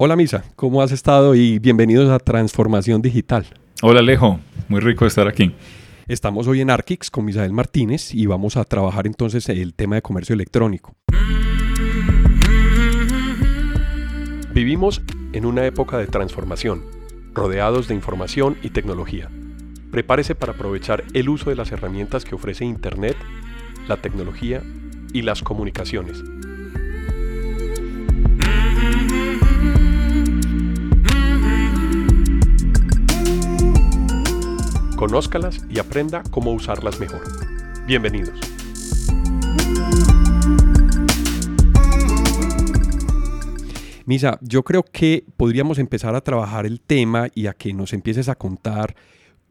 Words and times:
Hola 0.00 0.14
Misa, 0.14 0.44
¿cómo 0.54 0.80
has 0.80 0.92
estado? 0.92 1.34
Y 1.34 1.58
bienvenidos 1.58 2.08
a 2.08 2.20
Transformación 2.20 3.02
Digital. 3.02 3.46
Hola 3.82 3.98
Alejo, 3.98 4.38
muy 4.68 4.78
rico 4.78 5.04
estar 5.06 5.26
aquí. 5.26 5.56
Estamos 6.06 6.46
hoy 6.46 6.60
en 6.60 6.70
Arkix 6.70 7.10
con 7.10 7.24
Misael 7.24 7.52
Martínez 7.52 8.14
y 8.14 8.26
vamos 8.26 8.56
a 8.56 8.62
trabajar 8.62 9.08
entonces 9.08 9.48
el 9.48 9.74
tema 9.74 9.96
de 9.96 10.02
comercio 10.02 10.34
electrónico. 10.34 10.94
Vivimos 14.54 15.02
en 15.32 15.44
una 15.44 15.66
época 15.66 15.98
de 15.98 16.06
transformación, 16.06 16.84
rodeados 17.34 17.88
de 17.88 17.96
información 17.96 18.56
y 18.62 18.70
tecnología. 18.70 19.28
Prepárese 19.90 20.36
para 20.36 20.52
aprovechar 20.52 21.02
el 21.12 21.28
uso 21.28 21.50
de 21.50 21.56
las 21.56 21.72
herramientas 21.72 22.24
que 22.24 22.36
ofrece 22.36 22.64
Internet, 22.64 23.16
la 23.88 23.96
tecnología 23.96 24.62
y 25.12 25.22
las 25.22 25.42
comunicaciones 25.42 26.22
Conózcalas 34.98 35.60
y 35.70 35.78
aprenda 35.78 36.24
cómo 36.28 36.50
usarlas 36.52 36.98
mejor. 36.98 37.22
Bienvenidos. 37.86 38.36
Misa, 44.06 44.40
yo 44.42 44.64
creo 44.64 44.82
que 44.82 45.24
podríamos 45.36 45.78
empezar 45.78 46.16
a 46.16 46.20
trabajar 46.20 46.66
el 46.66 46.80
tema 46.80 47.28
y 47.32 47.46
a 47.46 47.52
que 47.52 47.72
nos 47.72 47.92
empieces 47.92 48.28
a 48.28 48.34
contar 48.34 48.96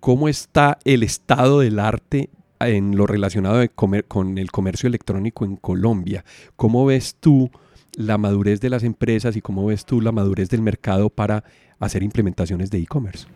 cómo 0.02 0.28
está 0.28 0.80
el 0.84 1.02
estado 1.02 1.62
del 1.62 1.80
arte 1.80 2.30
en 2.60 2.98
lo 2.98 3.08
relacionado 3.08 3.66
con 3.74 4.38
el 4.38 4.52
comercio 4.52 4.88
electrónico 4.88 5.46
en 5.46 5.56
Colombia. 5.56 6.26
¿Cómo 6.58 6.86
ves 6.86 7.16
tú 7.22 7.50
la 7.96 8.18
madurez 8.18 8.60
de 8.60 8.70
las 8.70 8.84
empresas 8.84 9.38
y 9.38 9.42
cómo 9.42 9.66
ves 9.66 9.86
tú 9.86 10.02
la 10.02 10.12
madurez 10.12 10.50
del 10.50 10.62
mercado 10.62 11.10
para 11.10 11.46
hacer 11.80 12.04
implementaciones 12.04 12.72
de 12.72 12.80
e-commerce. 12.80 13.28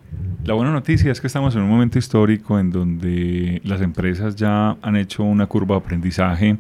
La 0.43 0.53
buena 0.53 0.71
noticia 0.71 1.11
es 1.11 1.21
que 1.21 1.27
estamos 1.27 1.55
en 1.55 1.61
un 1.61 1.69
momento 1.69 1.99
histórico 1.99 2.59
en 2.59 2.71
donde 2.71 3.61
las 3.63 3.81
empresas 3.81 4.35
ya 4.35 4.77
han 4.81 4.95
hecho 4.95 5.23
una 5.23 5.45
curva 5.45 5.75
de 5.75 5.81
aprendizaje 5.81 6.57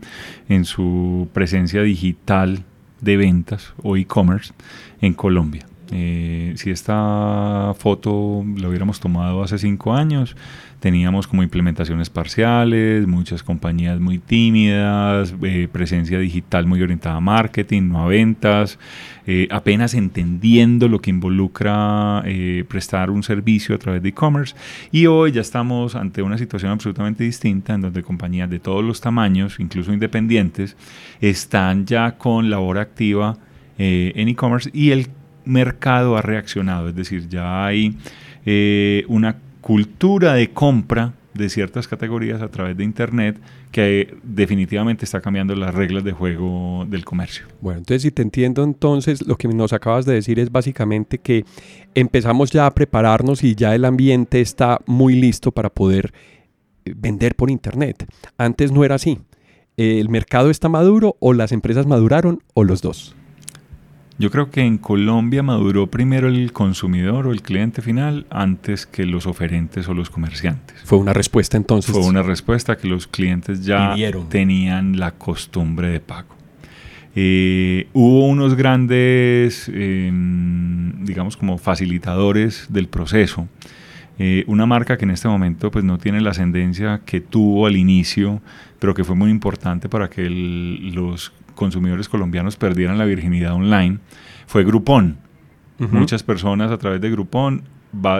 en 0.47 0.65
su 0.65 1.27
presencia 1.33 1.81
digital 1.81 2.63
de 3.01 3.17
ventas 3.17 3.73
o 3.81 3.97
e-commerce 3.97 4.53
en 5.01 5.13
Colombia. 5.13 5.65
Eh, 5.91 6.53
si 6.55 6.71
esta 6.71 7.73
foto 7.77 8.45
la 8.57 8.67
hubiéramos 8.67 8.99
tomado 8.99 9.43
hace 9.43 9.57
cinco 9.57 9.93
años, 9.93 10.35
teníamos 10.81 11.27
como 11.27 11.43
implementaciones 11.43 12.09
parciales, 12.09 13.05
muchas 13.05 13.43
compañías 13.43 13.99
muy 13.99 14.17
tímidas, 14.17 15.33
eh, 15.43 15.67
presencia 15.71 16.17
digital 16.17 16.65
muy 16.65 16.81
orientada 16.81 17.17
a 17.17 17.19
marketing, 17.21 17.83
no 17.89 18.03
a 18.03 18.07
ventas, 18.07 18.79
eh, 19.27 19.47
apenas 19.51 19.93
entendiendo 19.93 20.87
lo 20.87 20.99
que 20.99 21.11
involucra 21.11 22.23
eh, 22.25 22.65
prestar 22.67 23.11
un 23.11 23.21
servicio 23.21 23.75
a 23.75 23.77
través 23.77 24.01
de 24.01 24.09
e-commerce. 24.09 24.55
Y 24.91 25.05
hoy 25.05 25.31
ya 25.31 25.41
estamos 25.41 25.95
ante 25.95 26.23
una 26.23 26.39
situación 26.39 26.71
absolutamente 26.71 27.23
distinta 27.23 27.75
en 27.75 27.81
donde 27.81 28.01
compañías 28.01 28.49
de 28.49 28.59
todos 28.59 28.83
los 28.83 29.01
tamaños, 29.01 29.59
incluso 29.59 29.93
independientes, 29.93 30.75
están 31.21 31.85
ya 31.85 32.17
con 32.17 32.49
labor 32.49 32.79
activa 32.79 33.37
en 33.77 34.27
e-commerce 34.27 34.69
y 34.73 34.91
el 34.91 35.07
mercado 35.45 36.17
ha 36.17 36.21
reaccionado, 36.21 36.89
es 36.89 36.95
decir, 36.95 37.27
ya 37.29 37.65
hay 37.65 37.97
una 39.07 39.37
cultura 39.61 40.33
de 40.33 40.49
compra 40.51 41.13
de 41.33 41.49
ciertas 41.49 41.87
categorías 41.87 42.41
a 42.41 42.49
través 42.49 42.75
de 42.75 42.83
Internet 42.83 43.37
que 43.71 44.17
definitivamente 44.23 45.05
está 45.05 45.21
cambiando 45.21 45.55
las 45.55 45.73
reglas 45.73 46.03
de 46.03 46.11
juego 46.11 46.85
del 46.89 47.05
comercio. 47.05 47.45
Bueno, 47.61 47.79
entonces 47.79 48.01
si 48.01 48.11
te 48.11 48.21
entiendo, 48.21 48.63
entonces 48.63 49.25
lo 49.25 49.37
que 49.37 49.47
nos 49.47 49.71
acabas 49.71 50.05
de 50.05 50.13
decir 50.13 50.39
es 50.39 50.51
básicamente 50.51 51.19
que 51.19 51.45
empezamos 51.95 52.51
ya 52.51 52.65
a 52.65 52.73
prepararnos 52.73 53.43
y 53.43 53.55
ya 53.55 53.73
el 53.73 53.85
ambiente 53.85 54.41
está 54.41 54.81
muy 54.85 55.15
listo 55.15 55.51
para 55.51 55.69
poder 55.69 56.13
eh, 56.83 56.93
vender 56.97 57.35
por 57.35 57.49
Internet. 57.49 58.05
Antes 58.37 58.71
no 58.71 58.83
era 58.83 58.95
así. 58.95 59.19
¿El 59.77 60.09
mercado 60.09 60.49
está 60.49 60.67
maduro 60.67 61.15
o 61.19 61.31
las 61.31 61.53
empresas 61.53 61.87
maduraron 61.87 62.43
o 62.53 62.65
los 62.65 62.81
dos? 62.81 63.15
Yo 64.21 64.29
creo 64.29 64.51
que 64.51 64.61
en 64.61 64.77
Colombia 64.77 65.41
maduró 65.41 65.87
primero 65.87 66.27
el 66.27 66.53
consumidor 66.53 67.25
o 67.25 67.31
el 67.31 67.41
cliente 67.41 67.81
final 67.81 68.27
antes 68.29 68.85
que 68.85 69.07
los 69.07 69.25
oferentes 69.25 69.89
o 69.89 69.95
los 69.95 70.11
comerciantes. 70.11 70.77
Fue 70.83 70.99
una 70.99 71.11
respuesta 71.11 71.57
entonces. 71.57 71.91
Fue 71.91 72.05
una 72.05 72.21
respuesta 72.21 72.77
que 72.77 72.87
los 72.87 73.07
clientes 73.07 73.65
ya 73.65 73.95
tenían 74.29 74.99
la 74.99 75.09
costumbre 75.09 75.87
de 75.87 76.01
pago. 76.01 76.35
Eh, 77.15 77.87
hubo 77.93 78.27
unos 78.27 78.53
grandes, 78.53 79.67
em, 79.73 81.03
digamos, 81.03 81.35
como 81.35 81.57
facilitadores 81.57 82.67
del 82.69 82.87
proceso. 82.89 83.47
Eh, 84.19 84.43
una 84.45 84.67
marca 84.67 84.97
que 84.97 85.05
en 85.05 85.11
este 85.11 85.29
momento 85.29 85.71
pues, 85.71 85.83
no 85.83 85.97
tiene 85.97 86.21
la 86.21 86.29
ascendencia 86.29 87.01
que 87.07 87.21
tuvo 87.21 87.65
al 87.65 87.75
inicio, 87.75 88.39
pero 88.77 88.93
que 88.93 89.03
fue 89.03 89.15
muy 89.15 89.31
importante 89.31 89.89
para 89.89 90.11
que 90.11 90.29
los 90.29 91.33
consumidores 91.61 92.09
colombianos 92.09 92.55
perdieran 92.55 92.97
la 92.97 93.05
virginidad 93.05 93.53
online 93.53 93.99
fue 94.47 94.63
Groupon. 94.63 95.17
Muchas 95.77 96.23
personas 96.23 96.71
a 96.71 96.77
través 96.79 97.01
de 97.01 97.11
Groupon, 97.11 97.63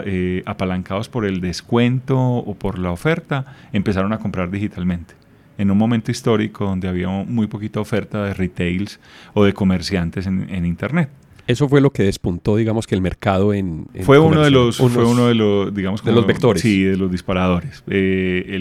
eh, 0.04 0.42
apalancados 0.46 1.08
por 1.08 1.24
el 1.24 1.40
descuento 1.40 2.18
o 2.20 2.54
por 2.54 2.78
la 2.78 2.92
oferta, 2.92 3.56
empezaron 3.72 4.12
a 4.12 4.18
comprar 4.18 4.48
digitalmente. 4.48 5.14
En 5.58 5.72
un 5.72 5.78
momento 5.78 6.12
histórico 6.12 6.64
donde 6.64 6.86
había 6.86 7.08
muy 7.08 7.48
poquita 7.48 7.80
oferta 7.80 8.24
de 8.24 8.34
retails 8.34 9.00
o 9.34 9.42
de 9.44 9.52
comerciantes 9.52 10.28
en, 10.28 10.64
Internet. 10.64 11.08
Eso 11.48 11.68
fue 11.68 11.80
lo 11.80 11.90
que 11.90 12.04
despuntó, 12.04 12.54
digamos, 12.54 12.86
que 12.86 12.94
el 12.94 13.00
mercado 13.00 13.52
en... 13.52 13.86
fue 14.02 14.20
uno 14.20 14.42
de 14.42 14.52
los, 14.52 14.76
fue 14.76 15.04
uno 15.04 15.26
de 15.26 15.34
los, 15.34 15.74
digamos, 15.74 16.04
de 16.04 16.12
los 16.12 16.26
vectores. 16.26 16.62
Sí, 16.62 16.84
de 16.84 16.96
los 16.96 17.10
disparadores. 17.10 17.82
Eh, 17.88 18.56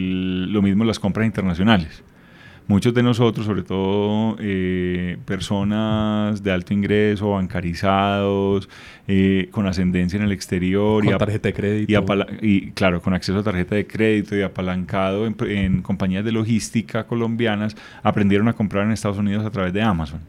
lo 0.49 0.61
mismo 0.63 0.85
las 0.85 0.99
compras 0.99 1.27
internacionales 1.27 2.03
muchos 2.71 2.93
de 2.93 3.03
nosotros, 3.03 3.45
sobre 3.45 3.63
todo 3.63 4.37
eh, 4.39 5.17
personas 5.25 6.41
de 6.41 6.51
alto 6.51 6.73
ingreso, 6.73 7.31
bancarizados, 7.31 8.69
eh, 9.07 9.49
con 9.51 9.67
ascendencia 9.67 10.17
en 10.17 10.23
el 10.23 10.31
exterior. 10.31 11.03
Con 11.03 11.13
y 11.13 11.17
tarjeta 11.17 11.49
de 11.49 11.53
crédito. 11.53 12.05
Y, 12.41 12.71
claro, 12.71 13.01
con 13.01 13.13
acceso 13.13 13.39
a 13.39 13.43
tarjeta 13.43 13.75
de 13.75 13.85
crédito 13.85 14.35
y 14.37 14.41
apalancado 14.41 15.27
en, 15.27 15.81
compañías 15.81 16.23
de 16.23 16.31
logística 16.31 17.05
colombianas, 17.05 17.75
aprendieron 18.03 18.47
a 18.47 18.53
comprar 18.53 18.85
en 18.85 18.91
Estados 18.91 19.17
Unidos 19.17 19.45
a 19.45 19.51
través 19.51 19.73
de 19.73 19.81
Amazon. 19.81 20.21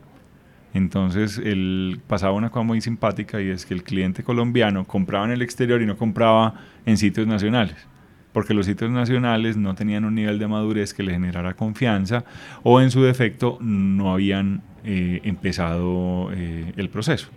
Entonces, 0.75 1.39
el, 1.39 2.01
pasaba 2.07 2.33
una 2.33 2.51
cosa 2.51 2.65
muy 2.65 2.81
simpática 2.81 3.41
y 3.41 3.51
es 3.51 3.65
que 3.65 3.75
el 3.75 3.85
cliente 3.85 4.25
colombiano 4.25 4.85
compraba 4.85 5.27
en 5.27 5.31
el 5.31 5.43
exterior 5.43 5.81
y 5.81 5.87
no 5.87 5.97
compraba 5.97 6.55
en 6.87 6.97
sitios 6.97 7.27
nacionales 7.27 7.92
porque 8.33 8.55
los 8.55 8.67
sitios 8.67 8.91
nacionales 8.91 9.57
no 9.57 9.75
tenían 9.75 10.05
un 10.05 10.15
nivel 10.15 10.39
de 10.39 10.49
madurez 10.49 10.95
que 10.95 11.03
le 11.03 11.13
generara 11.13 11.55
confianza 11.55 12.25
o 12.63 12.81
en 12.81 12.91
su 12.91 13.03
defecto 13.03 13.59
no 13.61 14.13
habían 14.13 14.63
eh, 14.85 15.21
empezado 15.25 16.31
eh, 16.33 16.73
el 16.77 16.89
proceso. 16.89 17.29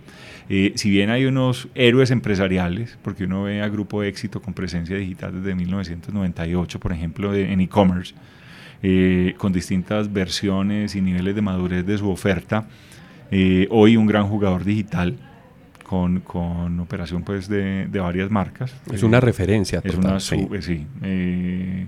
Eh, 0.49 0.73
si 0.75 0.89
bien 0.89 1.11
hay 1.11 1.25
unos 1.25 1.67
héroes 1.75 2.09
empresariales, 2.09 2.97
porque 3.03 3.25
uno 3.25 3.43
ve 3.43 3.61
a 3.61 3.67
Grupo 3.67 4.01
Éxito 4.01 4.41
con 4.41 4.55
presencia 4.55 4.95
digital 4.95 5.33
desde 5.43 5.53
1998, 5.53 6.79
por 6.79 6.91
ejemplo, 6.91 7.35
en 7.35 7.61
e-commerce, 7.61 8.15
con 9.37 9.51
distintas 9.51 10.13
versiones 10.13 10.95
y 10.95 11.01
niveles 11.01 11.33
de 11.33 11.41
madurez 11.41 11.85
de 11.87 11.97
su 11.97 12.07
oferta, 12.07 12.67
hoy 13.71 13.97
un 13.97 14.05
gran 14.05 14.27
jugador 14.27 14.63
digital, 14.63 15.17
con, 15.87 16.21
con 16.21 16.79
operación 16.79 17.23
pues 17.23 17.47
de, 17.47 17.87
de, 17.87 17.99
varias 17.99 18.31
marcas. 18.31 18.75
Es 18.91 19.03
una 19.03 19.19
referencia. 19.19 19.81
Es 19.83 19.95
una 19.95 20.19
sí. 20.19 20.47
sí. 20.61 20.85
Eh, 21.03 21.87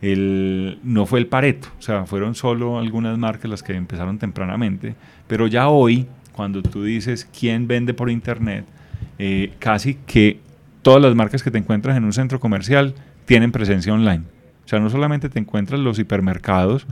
el, 0.00 0.78
no 0.82 1.06
fue 1.06 1.18
el 1.18 1.26
Pareto, 1.26 1.68
o 1.78 1.82
sea, 1.82 2.04
fueron 2.04 2.34
solo 2.34 2.78
algunas 2.78 3.16
marcas 3.18 3.50
las 3.50 3.62
que 3.62 3.74
empezaron 3.74 4.18
tempranamente, 4.18 4.94
pero 5.26 5.46
ya 5.46 5.68
hoy, 5.68 6.06
cuando 6.32 6.62
tú 6.62 6.84
dices 6.84 7.28
quién 7.38 7.66
vende 7.68 7.94
por 7.94 8.10
internet, 8.10 8.64
eh, 9.18 9.52
casi 9.58 9.94
que 10.06 10.40
todas 10.82 11.00
las 11.00 11.14
marcas 11.14 11.42
que 11.42 11.50
te 11.50 11.58
encuentras 11.58 11.96
en 11.96 12.04
un 12.04 12.12
centro 12.12 12.40
comercial 12.40 12.94
tienen 13.24 13.52
presencia 13.52 13.92
online. 13.94 14.24
O 14.64 14.68
sea, 14.68 14.80
no 14.80 14.90
solamente 14.90 15.28
te 15.28 15.38
encuentras 15.38 15.80
los 15.80 15.98
hipermercados, 15.98 16.86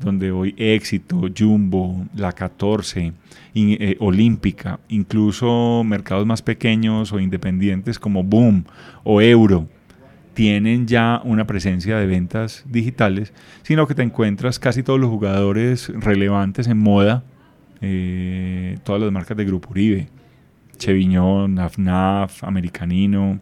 donde 0.00 0.30
hoy 0.30 0.54
Éxito, 0.56 1.22
Jumbo, 1.36 2.06
La 2.14 2.32
14, 2.32 3.12
eh, 3.54 3.96
Olímpica, 4.00 4.80
incluso 4.88 5.82
mercados 5.84 6.26
más 6.26 6.42
pequeños 6.42 7.12
o 7.12 7.20
independientes 7.20 7.98
como 7.98 8.22
Boom 8.22 8.64
o 9.04 9.20
Euro, 9.20 9.68
tienen 10.34 10.86
ya 10.86 11.20
una 11.24 11.46
presencia 11.46 11.96
de 11.96 12.06
ventas 12.06 12.64
digitales, 12.68 13.32
sino 13.62 13.86
que 13.86 13.94
te 13.94 14.02
encuentras 14.02 14.58
casi 14.58 14.82
todos 14.82 14.98
los 14.98 15.08
jugadores 15.08 15.88
relevantes 15.88 16.66
en 16.66 16.78
moda, 16.78 17.22
eh, 17.80 18.78
todas 18.82 19.00
las 19.00 19.12
marcas 19.12 19.36
de 19.36 19.44
Grupo 19.44 19.70
Uribe, 19.70 20.08
Cheviñón, 20.76 21.54
NAFNAF, 21.54 22.42
Americanino, 22.42 23.38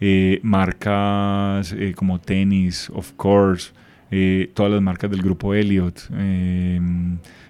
eh, 0.00 0.40
marcas 0.42 1.74
como 1.94 2.18
Tenis, 2.18 2.90
Of 2.94 3.12
Course, 3.16 3.72
eh, 4.10 4.50
todas 4.54 4.72
las 4.72 4.82
marcas 4.82 5.10
del 5.10 5.22
grupo 5.22 5.54
Elliot, 5.54 6.08
eh, 6.14 6.80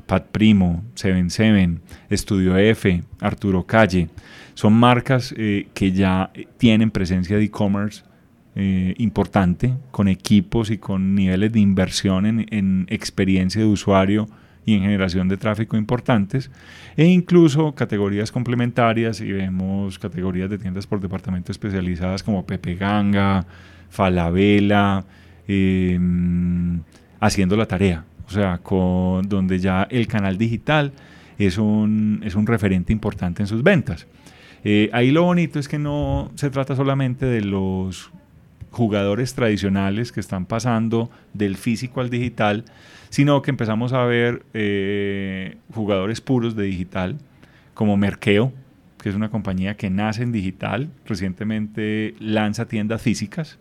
Pat 0.07 0.27
Primo, 0.33 0.85
Seven 0.95 1.31
Seven, 1.31 1.81
Estudio 2.09 2.57
F, 2.57 3.03
Arturo 3.21 3.65
Calle. 3.65 4.09
Son 4.55 4.73
marcas 4.73 5.35
eh, 5.37 5.69
que 5.73 5.93
ya 5.93 6.31
tienen 6.59 6.91
presencia 6.91 7.37
de 7.37 7.45
e-commerce 7.45 8.05
importante, 8.99 9.75
con 9.91 10.09
equipos 10.09 10.71
y 10.71 10.77
con 10.77 11.15
niveles 11.15 11.51
de 11.53 11.61
inversión 11.61 12.27
en, 12.27 12.47
en 12.51 12.85
experiencia 12.91 13.63
de 13.63 13.67
usuario 13.67 14.29
y 14.67 14.75
en 14.75 14.83
generación 14.83 15.29
de 15.29 15.37
tráfico 15.37 15.77
importantes, 15.77 16.51
e 16.97 17.07
incluso 17.07 17.75
categorías 17.75 18.31
complementarias, 18.31 19.21
y 19.21 19.33
vemos 19.33 19.99
categorías 19.99 20.51
de 20.51 20.59
tiendas 20.59 20.87
por 20.87 21.01
departamento 21.01 21.53
especializadas 21.53 22.23
como 22.23 22.45
Pepe 22.45 22.75
Ganga, 22.75 23.47
Falabella, 23.89 25.05
em, 25.51 26.81
haciendo 27.19 27.57
la 27.57 27.67
tarea, 27.67 28.05
o 28.27 28.31
sea, 28.31 28.59
con, 28.59 29.29
donde 29.29 29.59
ya 29.59 29.89
el 29.91 30.07
canal 30.07 30.39
digital 30.39 30.93
es 31.39 31.59
un, 31.59 32.21
es 32.25 32.37
un 32.37 32.47
referente 32.47 32.93
importante 32.93 33.43
en 33.43 33.49
sus 33.49 33.63
ventas. 33.63 34.07
Eh, 34.63 34.91
ahí 34.93 35.11
lo 35.11 35.25
bonito 35.25 35.59
es 35.59 35.67
que 35.67 35.79
no 35.79 36.31
se 36.37 36.51
trata 36.51 36.77
solamente 36.77 37.27
de 37.27 37.41
los 37.41 38.13
jugadores 38.71 39.35
tradicionales 39.35 40.13
que 40.13 40.21
están 40.21 40.47
pasando 40.47 41.11
del 41.35 41.57
físico 41.57 42.01
al 42.01 42.11
digital, 42.11 42.65
sino 43.09 43.43
que 43.43 43.51
empezamos 43.51 43.93
a 43.93 44.05
ver 44.05 44.45
eh, 44.55 45.57
jugadores 45.75 46.21
puros 46.21 46.55
de 46.55 46.65
digital, 46.65 47.19
como 47.75 47.97
Merkeo, 47.97 48.53
que 49.03 49.09
es 49.09 49.17
una 49.17 49.31
compañía 49.31 49.77
que 49.77 49.91
nace 49.91 50.23
en 50.23 50.31
digital, 50.31 50.91
recientemente 51.07 52.15
lanza 52.21 52.67
tiendas 52.67 53.03
físicas, 53.03 53.59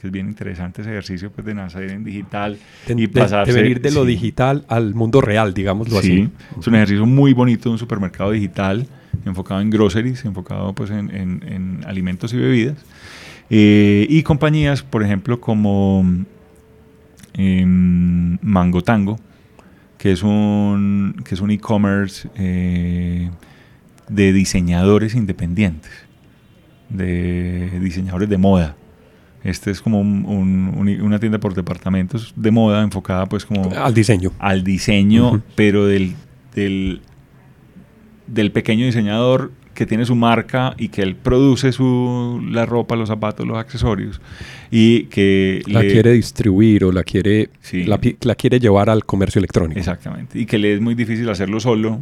que 0.00 0.06
es 0.06 0.12
bien 0.12 0.28
interesante 0.28 0.80
ese 0.80 0.90
ejercicio 0.90 1.30
pues, 1.30 1.44
de 1.44 1.54
nacer 1.54 1.90
en 1.90 2.04
digital 2.04 2.58
y 2.88 3.06
pasarse... 3.08 3.52
De 3.52 3.60
venir 3.60 3.80
de 3.82 3.90
lo 3.90 4.04
digital 4.04 4.64
al 4.68 4.94
mundo 4.94 5.20
real, 5.20 5.52
digámoslo 5.52 5.98
así. 5.98 6.30
es 6.58 6.66
un 6.66 6.74
ejercicio 6.74 7.04
muy 7.04 7.34
bonito 7.34 7.64
de 7.68 7.74
un 7.74 7.78
supermercado 7.78 8.30
digital, 8.30 8.86
enfocado 9.26 9.60
en 9.60 9.68
groceries, 9.68 10.24
enfocado 10.24 10.72
pues, 10.74 10.90
en, 10.90 11.80
alimentos 11.86 12.32
y 12.32 12.38
bebidas. 12.38 12.78
Eh, 13.50 14.06
y 14.08 14.22
compañías, 14.22 14.82
por 14.82 15.02
ejemplo, 15.02 15.40
como 15.40 16.04
Mango 17.36 18.82
Tango, 18.82 19.18
que 19.98 20.12
es 20.12 20.22
un 20.22 21.20
que 21.24 21.34
es 21.34 21.40
un 21.42 21.50
e-commerce 21.50 22.28
eh, 22.36 23.28
de 24.08 24.32
diseñadores 24.32 25.14
independientes, 25.14 25.92
de 26.88 27.78
diseñadores 27.80 28.28
de 28.28 28.38
moda. 28.38 28.76
Este 29.42 29.70
es 29.70 29.80
como 29.80 30.00
una 30.00 31.18
tienda 31.18 31.38
por 31.38 31.54
departamentos 31.54 32.34
de 32.36 32.50
moda 32.50 32.82
enfocada 32.82 33.26
pues 33.26 33.46
como... 33.46 33.70
Al 33.74 33.94
diseño. 33.94 34.32
Al 34.38 34.64
diseño, 34.64 35.42
pero 35.54 35.86
del, 35.86 36.14
del, 36.54 37.00
del 38.26 38.52
pequeño 38.52 38.84
diseñador 38.84 39.52
que 39.74 39.86
tiene 39.86 40.04
su 40.04 40.14
marca 40.14 40.74
y 40.76 40.88
que 40.88 41.00
él 41.00 41.16
produce 41.16 41.72
su, 41.72 42.38
la 42.50 42.66
ropa, 42.66 42.96
los 42.96 43.08
zapatos, 43.08 43.46
los 43.46 43.56
accesorios 43.56 44.20
y 44.70 45.04
que 45.04 45.62
la 45.66 45.80
quiere 45.80 46.12
distribuir 46.12 46.84
o 46.84 46.92
la 46.92 47.02
quiere 47.02 47.48
la, 47.72 47.98
la, 48.20 48.34
quiere 48.34 48.60
llevar 48.60 48.90
al 48.90 49.06
comercio 49.06 49.38
electrónico. 49.38 49.78
Exactamente. 49.78 50.38
Y 50.38 50.44
que 50.44 50.58
le 50.58 50.74
es 50.74 50.82
muy 50.82 50.94
difícil 50.94 51.30
hacerlo 51.30 51.60
solo 51.60 52.00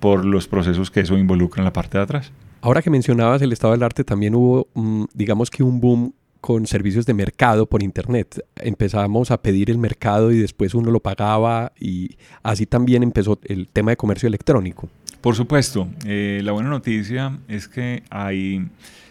por 0.00 0.24
los 0.24 0.48
procesos 0.48 0.90
que 0.90 1.00
eso 1.00 1.16
involucra 1.16 1.60
en 1.60 1.66
la 1.66 1.72
parte 1.72 1.96
de 1.96 2.02
atrás. 2.02 2.32
Ahora 2.60 2.82
que 2.82 2.90
mencionabas 2.90 3.40
el 3.40 3.52
estado 3.52 3.72
del 3.72 3.84
arte, 3.84 4.02
también 4.02 4.34
hubo, 4.34 4.66
mm, 4.74 5.04
digamos 5.14 5.50
que 5.50 5.62
un 5.62 5.80
boom 5.80 6.12
con 6.46 6.68
servicios 6.68 7.06
de 7.06 7.12
mercado 7.12 7.66
por 7.66 7.82
internet. 7.82 8.40
Empezamos 8.54 9.32
a 9.32 9.42
pedir 9.42 9.68
el 9.68 9.78
mercado 9.78 10.30
y 10.30 10.38
después 10.38 10.76
uno 10.76 10.92
lo 10.92 11.00
pagaba 11.00 11.72
y 11.76 12.18
así 12.44 12.66
también 12.66 13.02
empezó 13.02 13.40
el 13.46 13.66
tema 13.66 13.90
de 13.90 13.96
comercio 13.96 14.28
electrónico. 14.28 14.88
Por 15.20 15.34
supuesto, 15.34 15.88
eh, 16.04 16.40
la 16.44 16.52
buena 16.52 16.70
noticia 16.70 17.36
es 17.48 17.66
que 17.66 18.04
hay 18.10 18.64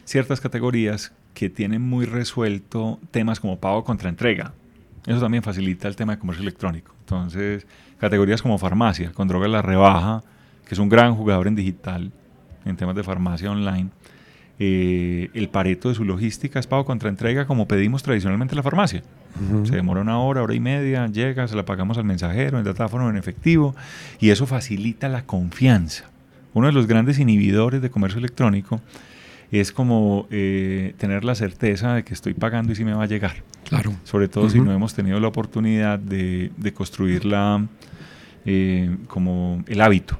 ciertas 0.05 0.39
categorías 0.39 1.11
que 1.33 1.49
tienen 1.49 1.81
muy 1.81 2.05
resuelto 2.05 2.99
temas 3.11 3.41
como 3.41 3.59
pago 3.59 3.83
contra 3.83 4.07
entrega. 4.07 4.53
Eso 5.05 5.19
también 5.19 5.43
facilita 5.43 5.89
el 5.89 5.97
tema 5.97 6.13
de 6.13 6.19
comercio 6.19 6.41
electrónico. 6.41 6.95
Entonces, 7.01 7.67
categorías 7.99 8.41
como 8.41 8.57
farmacia, 8.57 9.11
con 9.11 9.27
droga 9.27 9.49
la 9.49 9.61
rebaja, 9.61 10.23
que 10.65 10.73
es 10.73 10.79
un 10.79 10.87
gran 10.87 11.15
jugador 11.15 11.47
en 11.47 11.55
digital, 11.55 12.13
en 12.63 12.77
temas 12.77 12.95
de 12.95 13.03
farmacia 13.03 13.51
online. 13.51 13.89
Eh, 14.57 15.29
el 15.33 15.49
pareto 15.49 15.89
de 15.89 15.95
su 15.95 16.05
logística 16.05 16.59
es 16.59 16.67
pago 16.67 16.85
contra 16.85 17.09
entrega 17.09 17.45
como 17.45 17.67
pedimos 17.67 18.03
tradicionalmente 18.03 18.53
en 18.53 18.57
la 18.57 18.63
farmacia. 18.63 19.03
Se 19.65 19.75
demora 19.75 19.99
una 19.99 20.17
hora, 20.19 20.41
hora 20.41 20.53
y 20.53 20.61
media, 20.61 21.07
llega, 21.07 21.45
se 21.49 21.57
la 21.57 21.65
pagamos 21.65 21.97
al 21.97 22.05
mensajero 22.05 22.57
en 22.57 22.63
datáfono 22.63 23.09
en 23.09 23.17
efectivo 23.17 23.75
y 24.21 24.29
eso 24.29 24.45
facilita 24.45 25.09
la 25.09 25.25
confianza. 25.25 26.05
Uno 26.53 26.67
de 26.67 26.73
los 26.73 26.87
grandes 26.87 27.19
inhibidores 27.19 27.81
de 27.81 27.89
comercio 27.89 28.19
electrónico 28.19 28.79
es 29.51 29.73
como 29.73 30.25
eh, 30.31 30.93
tener 30.97 31.25
la 31.25 31.35
certeza 31.35 31.95
de 31.95 32.03
que 32.03 32.13
estoy 32.13 32.33
pagando 32.33 32.71
y 32.71 32.75
si 32.75 32.85
me 32.85 32.93
va 32.93 33.03
a 33.03 33.07
llegar. 33.07 33.43
Claro. 33.67 33.93
Sobre 34.05 34.29
todo 34.29 34.49
si 34.49 34.61
no 34.61 34.71
hemos 34.71 34.93
tenido 34.93 35.19
la 35.19 35.27
oportunidad 35.27 35.99
de, 35.99 36.51
de 36.55 36.73
construirla 36.73 37.67
eh, 38.45 38.95
como 39.07 39.63
el 39.67 39.81
hábito. 39.81 40.17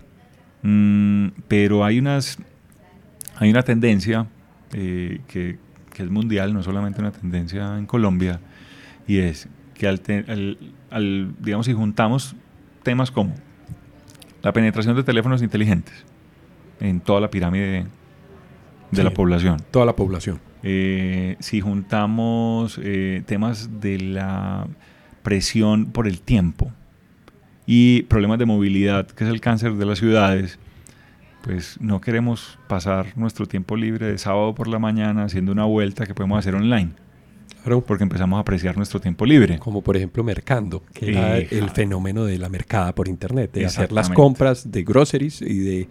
Mm, 0.64 1.28
pero 1.48 1.86
hay 1.86 2.00
unas 2.00 2.40
hay 3.38 3.50
una 3.50 3.64
tendencia 3.64 4.28
eh, 4.74 5.22
que, 5.28 5.58
que, 5.94 6.04
es 6.04 6.10
mundial, 6.10 6.54
no 6.54 6.64
solamente 6.64 7.02
una 7.02 7.12
tendencia 7.12 7.78
en 7.78 7.86
Colombia, 7.86 8.40
y 9.08 9.18
es 9.18 9.48
que 9.76 9.88
al, 9.88 11.36
digamos, 11.40 11.66
si 11.66 11.74
juntamos 11.74 12.36
temas 12.84 13.12
como 13.12 13.36
la 14.42 14.54
penetración 14.54 14.96
de 14.96 15.04
teléfonos 15.04 15.42
inteligentes 15.42 16.06
en 16.80 17.02
toda 17.02 17.20
la 17.20 17.30
pirámide 17.30 17.86
de, 18.92 19.04
la 19.04 19.12
población. 19.12 19.58
Toda 19.72 19.86
la 19.86 19.96
población. 19.96 20.40
Eh, 20.64 21.36
si 21.40 21.62
juntamos 21.62 22.80
eh, 22.82 23.24
temas 23.26 23.82
de 23.82 24.00
la 24.00 24.68
presión 25.24 25.88
por 25.88 26.08
el 26.08 26.22
tiempo 26.22 26.72
y 27.66 28.04
problemas 28.04 28.40
de 28.40 28.46
movilidad, 28.46 29.08
que 29.08 29.24
es 29.24 29.30
el 29.30 29.42
cáncer 29.42 29.74
de 29.74 29.86
las 29.86 30.00
ciudades, 30.00 30.60
pues 31.46 31.78
no 31.80 32.02
queremos 32.02 32.58
pasar 32.68 33.16
nuestro 33.16 33.46
tiempo 33.46 33.78
libre 33.78 34.08
de 34.08 34.18
sábado 34.18 34.56
por 34.56 34.68
la 34.68 34.80
mañana 34.80 35.26
haciendo 35.26 35.52
una 35.52 35.66
vuelta 35.66 36.08
que 36.08 36.16
podemos 36.16 36.40
hacer 36.40 36.56
online. 36.56 36.90
Claro. 37.62 37.82
Porque 37.82 38.04
empezamos 38.04 38.38
a 38.38 38.40
apreciar 38.40 38.78
nuestro 38.78 39.00
tiempo 39.00 39.28
libre. 39.28 39.60
Como 39.60 39.84
por 39.84 39.96
ejemplo 39.96 40.24
Mercando, 40.24 40.82
que 40.92 41.12
era 41.12 41.38
el 41.38 41.70
fenómeno 41.70 42.26
de 42.26 42.40
la 42.40 42.50
mercada 42.50 42.96
por 42.96 43.08
internet, 43.08 43.52
de 43.54 43.66
hacer 43.66 43.92
las 43.92 44.10
compras 44.10 44.72
de 44.72 44.84
groceries 44.84 45.42
y 45.44 45.60
de, 45.60 45.88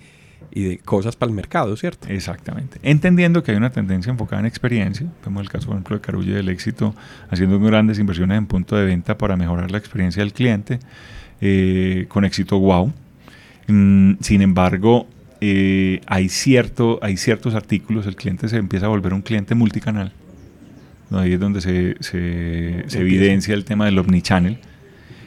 y 0.51 0.63
de 0.65 0.79
cosas 0.79 1.15
para 1.15 1.31
el 1.31 1.37
mercado, 1.37 1.77
¿cierto? 1.77 2.09
Exactamente. 2.09 2.81
Entendiendo 2.83 3.45
que 3.45 3.53
hay 3.53 3.57
una 3.57 3.71
tendencia 3.71 4.11
enfocada 4.11 4.41
en 4.41 4.47
experiencia, 4.47 5.07
vemos 5.25 5.43
el 5.43 5.49
caso 5.49 5.67
por 5.67 5.77
ejemplo 5.77 5.97
de 5.97 6.03
Carulla 6.03 6.35
del 6.35 6.49
éxito, 6.49 6.97
haciendo 7.31 7.61
grandes 7.61 8.01
inversiones 8.01 8.39
en 8.39 8.47
punto 8.47 8.75
de 8.75 8.87
venta 8.87 9.17
para 9.17 9.37
mejorar 9.37 9.71
la 9.71 9.79
experiencia 9.79 10.21
del 10.21 10.33
cliente, 10.33 10.81
eh, 11.41 12.07
con 12.09 12.25
éxito 12.25 12.59
wow. 12.59 12.93
Mm, 13.67 14.15
sin 14.21 14.43
embargo, 14.43 15.07
eh, 15.47 16.01
hay, 16.07 16.31
cierto, 16.31 16.99
hay 17.03 17.19
ciertos 17.19 17.55
artículos, 17.55 18.07
el 18.07 18.17
cliente 18.17 18.49
se 18.49 18.57
empieza 18.57 18.87
a 18.87 18.89
volver 18.89 19.13
un 19.13 19.21
cliente 19.21 19.55
multicanal. 19.55 20.11
Ahí 21.11 21.35
es 21.35 21.41
donde 21.41 21.61
se, 21.61 21.97
se, 22.01 22.99
evidencia 22.99 23.53
el 23.53 23.67
tema 23.67 23.85
del 23.85 23.99
omnichannel. 23.99 24.59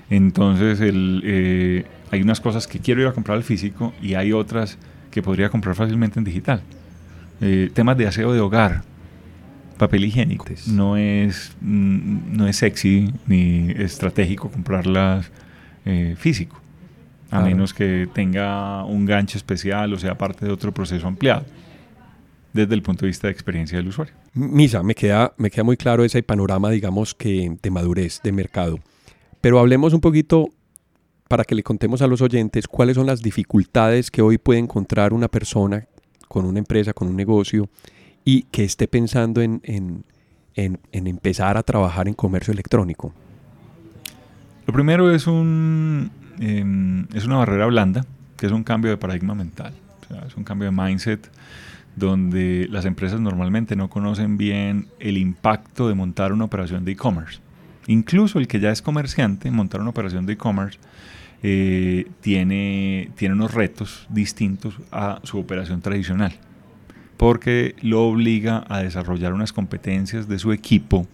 Entonces 0.10 0.82
el, 0.82 1.22
eh, 1.24 1.86
hay 2.10 2.24
unas 2.24 2.42
cosas 2.42 2.66
que 2.66 2.80
quiero 2.80 3.02
ir 3.02 3.08
a 3.08 3.12
comprar 3.12 3.38
al 3.38 3.44
físico 3.44 3.94
y 4.02 4.16
hay 4.16 4.34
otras 4.34 4.80
que 5.12 5.22
podría 5.22 5.50
comprar 5.50 5.76
fácilmente 5.76 6.18
en 6.18 6.26
digital. 6.26 6.62
Eh, 7.40 7.70
temas 7.72 7.96
de 7.96 8.08
aseo 8.08 8.34
de 8.34 8.40
hogar, 8.40 8.82
papel 9.78 10.04
higiénico. 10.04 10.46
No 10.66 10.98
es, 10.98 11.56
mm, 11.62 12.36
no 12.36 12.48
es 12.48 12.56
sexy 12.56 13.14
ni 13.28 13.70
estratégico 13.70 14.50
comprarlas 14.50 15.32
físico 16.18 16.62
a 17.32 17.42
menos 17.42 17.74
que 17.74 18.08
tenga 18.14 18.86
un 18.86 19.06
gancho 19.06 19.38
especial 19.38 19.94
o 19.94 20.00
sea 20.00 20.18
parte 20.18 20.46
de 20.46 20.52
otro 20.52 20.74
proceso 20.74 21.08
ampliado 21.08 21.46
desde 22.54 22.74
el 22.74 22.82
punto 22.82 23.02
de 23.02 23.08
vista 23.08 23.28
de 23.28 23.34
experiencia 23.34 23.78
del 23.78 23.88
usuario. 23.88 24.14
Misa, 24.34 24.84
me 24.84 24.96
queda, 24.96 25.34
me 25.38 25.50
queda 25.50 25.64
muy 25.64 25.78
claro 25.78 26.04
ese 26.04 26.24
panorama, 26.24 26.70
digamos, 26.70 27.14
que 27.14 27.56
de 27.62 27.72
madurez 27.72 28.20
de 28.24 28.32
mercado. 28.32 28.80
Pero 29.42 29.60
hablemos 29.60 29.94
un 29.94 30.02
poquito 30.02 30.50
para 31.28 31.44
que 31.44 31.56
le 31.56 31.64
contemos 31.64 32.02
a 32.02 32.08
los 32.08 32.22
oyentes 32.22 32.68
cuáles 32.68 32.96
son 32.96 33.06
las 33.06 33.22
dificultades 33.22 34.10
que 34.10 34.22
hoy 34.22 34.38
puede 34.38 34.60
encontrar 34.60 35.14
una 35.14 35.28
persona 35.28 35.88
con 36.28 36.46
una 36.46 36.60
empresa, 36.60 36.94
con 36.94 37.08
un 37.08 37.16
negocio 37.16 37.70
y 38.26 38.44
que 38.44 38.64
esté 38.64 38.88
pensando 38.88 39.42
en, 39.42 39.62
en, 39.64 40.04
en, 40.56 40.80
en 40.92 41.08
empezar 41.08 41.58
a 41.58 41.64
trabajar 41.64 42.08
en 42.08 42.14
comercio 42.14 42.52
electrónico. 42.54 43.14
Lo 44.66 44.74
primero 44.74 45.12
es 45.12 45.28
un, 45.28 46.12
Em, 46.40 47.08
es 47.14 47.26
una 47.26 47.38
barrera 47.38 47.66
blanda, 47.66 48.06
que 48.38 48.46
es 48.46 48.52
un 48.52 48.64
cambio 48.64 48.92
de 48.92 48.98
paradigma 48.98 49.36
mental, 49.36 49.74
es 50.28 50.36
un 50.36 50.44
cambio 50.44 50.70
de 50.70 50.76
mindset 50.76 51.30
donde 51.96 52.68
las 52.70 52.86
empresas 52.86 53.20
normalmente 53.20 53.76
no 53.76 53.90
conocen 53.90 54.38
bien 54.38 54.88
el 55.00 55.18
impacto 55.18 55.88
de 55.88 55.96
montar 55.96 56.32
una 56.32 56.46
operación 56.46 56.86
de 56.86 56.92
e-commerce. 56.92 57.40
Incluso 57.88 58.38
el 58.38 58.48
que 58.48 58.60
ya 58.60 58.72
es 58.72 58.82
comerciante, 58.84 59.50
montar 59.50 59.82
una 59.82 59.90
operación 59.90 60.26
de 60.28 60.34
e-commerce, 60.34 60.78
eh, 61.44 62.08
tiene, 62.22 63.12
tiene 63.16 63.36
unos 63.36 63.54
retos 63.54 64.06
distintos 64.10 64.76
a 64.92 65.20
su 65.24 65.40
operación 65.40 65.82
tradicional, 65.82 66.34
porque 67.18 67.76
lo 67.82 68.04
obliga 68.04 68.64
a 68.70 68.80
desarrollar 68.80 69.34
unas 69.34 69.54
competencias 69.54 70.28
de 70.28 70.38
su 70.40 70.52
equipo 70.52 71.08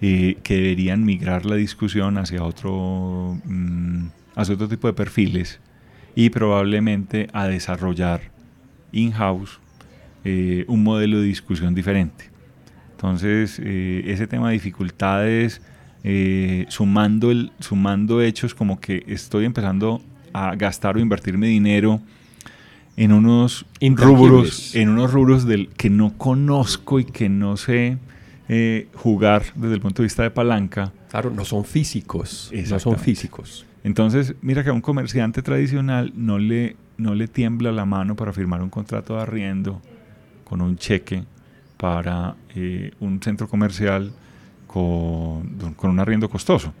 eh, 0.00 0.38
que 0.42 0.54
deberían 0.54 1.04
migrar 1.04 1.44
la 1.44 1.56
discusión 1.56 2.18
hacia 2.18 2.42
otro, 2.42 3.38
mm, 3.44 4.06
hacia 4.34 4.54
otro 4.54 4.68
tipo 4.68 4.86
de 4.86 4.94
perfiles 4.94 5.60
y 6.14 6.30
probablemente 6.30 7.28
a 7.32 7.46
desarrollar 7.46 8.20
in-house 8.92 9.60
eh, 10.24 10.64
un 10.68 10.82
modelo 10.82 11.20
de 11.20 11.26
discusión 11.26 11.74
diferente. 11.74 12.30
Entonces, 12.92 13.58
ese 13.58 14.26
tema 14.26 14.48
de 14.48 14.54
dificultades 14.54 15.62
eh, 16.02 16.64
sumando, 16.68 17.30
el, 17.30 17.52
sumando 17.58 18.22
hechos 18.22 18.54
como 18.54 18.80
que 18.80 19.04
estoy 19.06 19.44
empezando 19.44 20.00
a 20.32 20.54
gastar 20.54 20.96
o 20.96 21.00
invertir 21.00 21.36
mi 21.36 21.46
dinero 21.46 22.00
en 22.96 23.12
unos 23.12 23.66
rubros, 23.80 24.74
en 24.74 24.88
unos 24.88 25.12
rubros 25.12 25.44
del 25.44 25.68
que 25.68 25.90
no 25.90 26.16
conozco 26.16 27.00
y 27.00 27.04
que 27.04 27.28
no 27.28 27.58
sé 27.58 27.98
eh, 28.48 28.88
jugar 28.94 29.44
desde 29.54 29.74
el 29.74 29.80
punto 29.80 30.02
de 30.02 30.06
vista 30.06 30.22
de 30.22 30.30
palanca. 30.30 30.92
Claro, 31.10 31.30
no 31.30 31.44
son 31.44 31.64
físicos. 31.64 32.50
No 32.70 32.78
son 32.78 32.98
físicos. 32.98 33.66
Entonces, 33.82 34.34
mira 34.42 34.62
que 34.62 34.70
a 34.70 34.72
un 34.72 34.80
comerciante 34.80 35.42
tradicional 35.42 36.12
no 36.14 36.38
le, 36.38 36.76
no 36.98 37.14
le 37.14 37.28
tiembla 37.28 37.72
la 37.72 37.86
mano 37.86 38.14
para 38.16 38.32
firmar 38.32 38.62
un 38.62 38.70
contrato 38.70 39.16
de 39.16 39.22
arriendo 39.22 39.80
con 40.44 40.60
un 40.60 40.76
cheque 40.76 41.24
para 41.76 42.36
eh, 42.54 42.92
un 43.00 43.22
centro 43.22 43.48
comercial 43.48 44.12
con, 44.66 45.74
un 45.82 45.98
arriendo 45.98 46.28
costoso. 46.28 46.74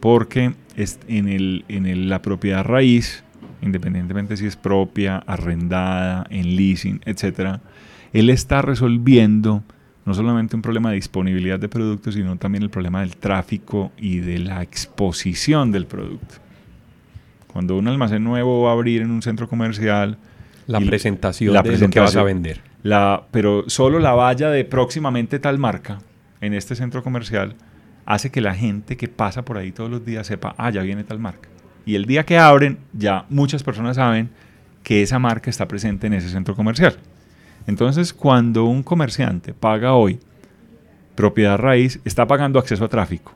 Porque 0.00 0.54
es 0.74 0.98
en, 1.06 1.28
el, 1.28 1.64
en 1.68 2.08
la 2.08 2.22
propiedad 2.22 2.64
raíz, 2.64 3.24
independientemente 3.62 4.36
si 4.36 4.46
es 4.46 4.56
propia, 4.56 5.18
arrendada, 5.18 6.26
en 6.30 6.56
leasing, 6.56 7.00
etc., 7.04 7.60
él 8.12 8.30
está 8.30 8.62
resolviendo 8.62 9.62
no 10.06 10.14
solamente 10.14 10.54
un 10.54 10.62
problema 10.62 10.90
de 10.90 10.94
disponibilidad 10.94 11.58
de 11.58 11.68
productos, 11.68 12.14
sino 12.14 12.36
también 12.36 12.62
el 12.62 12.70
problema 12.70 13.00
del 13.00 13.16
tráfico 13.16 13.92
y 13.98 14.20
de 14.20 14.38
la 14.38 14.62
exposición 14.62 15.72
del 15.72 15.86
producto. 15.86 16.36
Cuando 17.52 17.76
un 17.76 17.88
almacén 17.88 18.22
nuevo 18.22 18.62
va 18.62 18.70
a 18.70 18.72
abrir 18.72 19.02
en 19.02 19.10
un 19.10 19.20
centro 19.20 19.48
comercial, 19.48 20.16
la 20.68 20.80
presentación 20.80 21.52
la 21.52 21.62
de 21.62 21.76
lo 21.76 21.90
que 21.90 22.00
vas 22.00 22.14
a 22.16 22.22
vender. 22.22 22.60
La, 22.84 23.24
pero 23.32 23.64
solo 23.66 23.98
la 23.98 24.12
valla 24.12 24.48
de 24.50 24.64
próximamente 24.64 25.40
tal 25.40 25.58
marca 25.58 25.98
en 26.40 26.54
este 26.54 26.76
centro 26.76 27.02
comercial 27.02 27.56
hace 28.04 28.30
que 28.30 28.40
la 28.40 28.54
gente 28.54 28.96
que 28.96 29.08
pasa 29.08 29.44
por 29.44 29.58
ahí 29.58 29.72
todos 29.72 29.90
los 29.90 30.04
días 30.04 30.28
sepa, 30.28 30.54
ah, 30.56 30.70
ya 30.70 30.82
viene 30.82 31.02
tal 31.02 31.18
marca. 31.18 31.48
Y 31.84 31.96
el 31.96 32.04
día 32.04 32.24
que 32.24 32.38
abren, 32.38 32.78
ya 32.92 33.26
muchas 33.28 33.64
personas 33.64 33.96
saben 33.96 34.30
que 34.84 35.02
esa 35.02 35.18
marca 35.18 35.50
está 35.50 35.66
presente 35.66 36.06
en 36.06 36.12
ese 36.12 36.28
centro 36.28 36.54
comercial. 36.54 36.96
Entonces, 37.66 38.12
cuando 38.12 38.64
un 38.64 38.82
comerciante 38.82 39.52
paga 39.52 39.94
hoy 39.94 40.18
propiedad 41.14 41.58
raíz, 41.58 42.00
está 42.04 42.26
pagando 42.26 42.58
acceso 42.58 42.84
a 42.84 42.88
tráfico. 42.88 43.32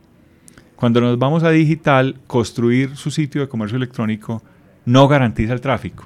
Cuando 0.76 1.00
nos 1.00 1.18
vamos 1.18 1.42
a 1.42 1.50
digital, 1.50 2.16
construir 2.26 2.96
su 2.96 3.10
sitio 3.10 3.40
de 3.40 3.48
comercio 3.48 3.76
electrónico 3.76 4.42
no 4.84 5.08
garantiza 5.08 5.52
el 5.52 5.60
tráfico. 5.60 6.04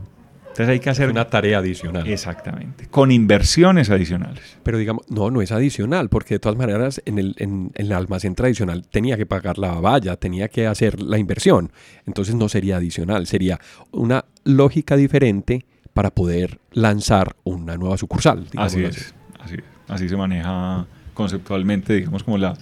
Entonces 0.55 0.69
hay 0.69 0.79
que 0.79 0.89
hacer... 0.89 1.11
Una 1.11 1.29
tarea 1.29 1.59
adicional. 1.59 2.07
Exactamente. 2.07 2.87
Con 2.87 3.11
inversiones 3.11 3.91
adicionales. 3.91 4.57
Pero 4.63 4.79
digamos, 4.79 5.05
no, 5.11 5.29
no 5.33 5.43
es 5.43 5.51
adicional, 5.51 6.09
porque 6.09 6.35
de 6.35 6.39
todas 6.39 6.57
maneras 6.57 7.03
en 7.07 7.19
el, 7.19 7.35
en, 7.39 7.73
el 7.75 7.91
almacén 7.93 8.37
tradicional 8.37 8.87
tenía 8.89 9.17
que 9.17 9.27
pagar 9.27 9.59
la 9.59 9.73
valla, 9.81 10.17
tenía 10.17 10.47
que 10.47 10.69
hacer 10.69 11.03
la 11.03 11.19
inversión. 11.19 11.73
Entonces 12.07 12.37
no 12.37 12.49
sería 12.49 12.77
adicional, 12.77 13.27
sería 13.27 13.59
una 13.91 14.27
lógica 14.45 14.97
diferente 14.97 15.67
para 15.95 16.11
poder 16.11 16.59
lanzar 16.73 17.37
una 17.45 17.77
nueva 17.77 17.97
sucursal. 17.97 18.47
Así 18.57 18.83
es, 18.83 19.15
así 19.41 19.57
Así 19.89 20.09
se 20.09 20.17
maneja 20.17 20.87
conceptualmente, 21.15 21.95
digamos, 21.95 22.23
como 22.23 22.39
la... 22.39 22.55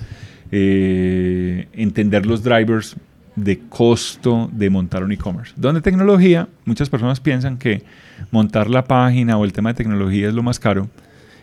Eh, 0.54 1.66
entender 1.72 2.26
los 2.26 2.42
drivers 2.42 2.96
de 3.36 3.60
costo 3.70 4.50
de 4.52 4.68
montar 4.68 5.02
un 5.02 5.12
e-commerce. 5.12 5.54
Donde 5.56 5.80
tecnología, 5.80 6.48
muchas 6.66 6.90
personas 6.90 7.20
piensan 7.20 7.56
que 7.56 7.84
montar 8.30 8.68
la 8.68 8.84
página 8.84 9.38
o 9.38 9.44
el 9.44 9.52
tema 9.54 9.70
de 9.70 9.74
tecnología 9.74 10.28
es 10.28 10.34
lo 10.34 10.42
más 10.42 10.58
caro. 10.58 10.90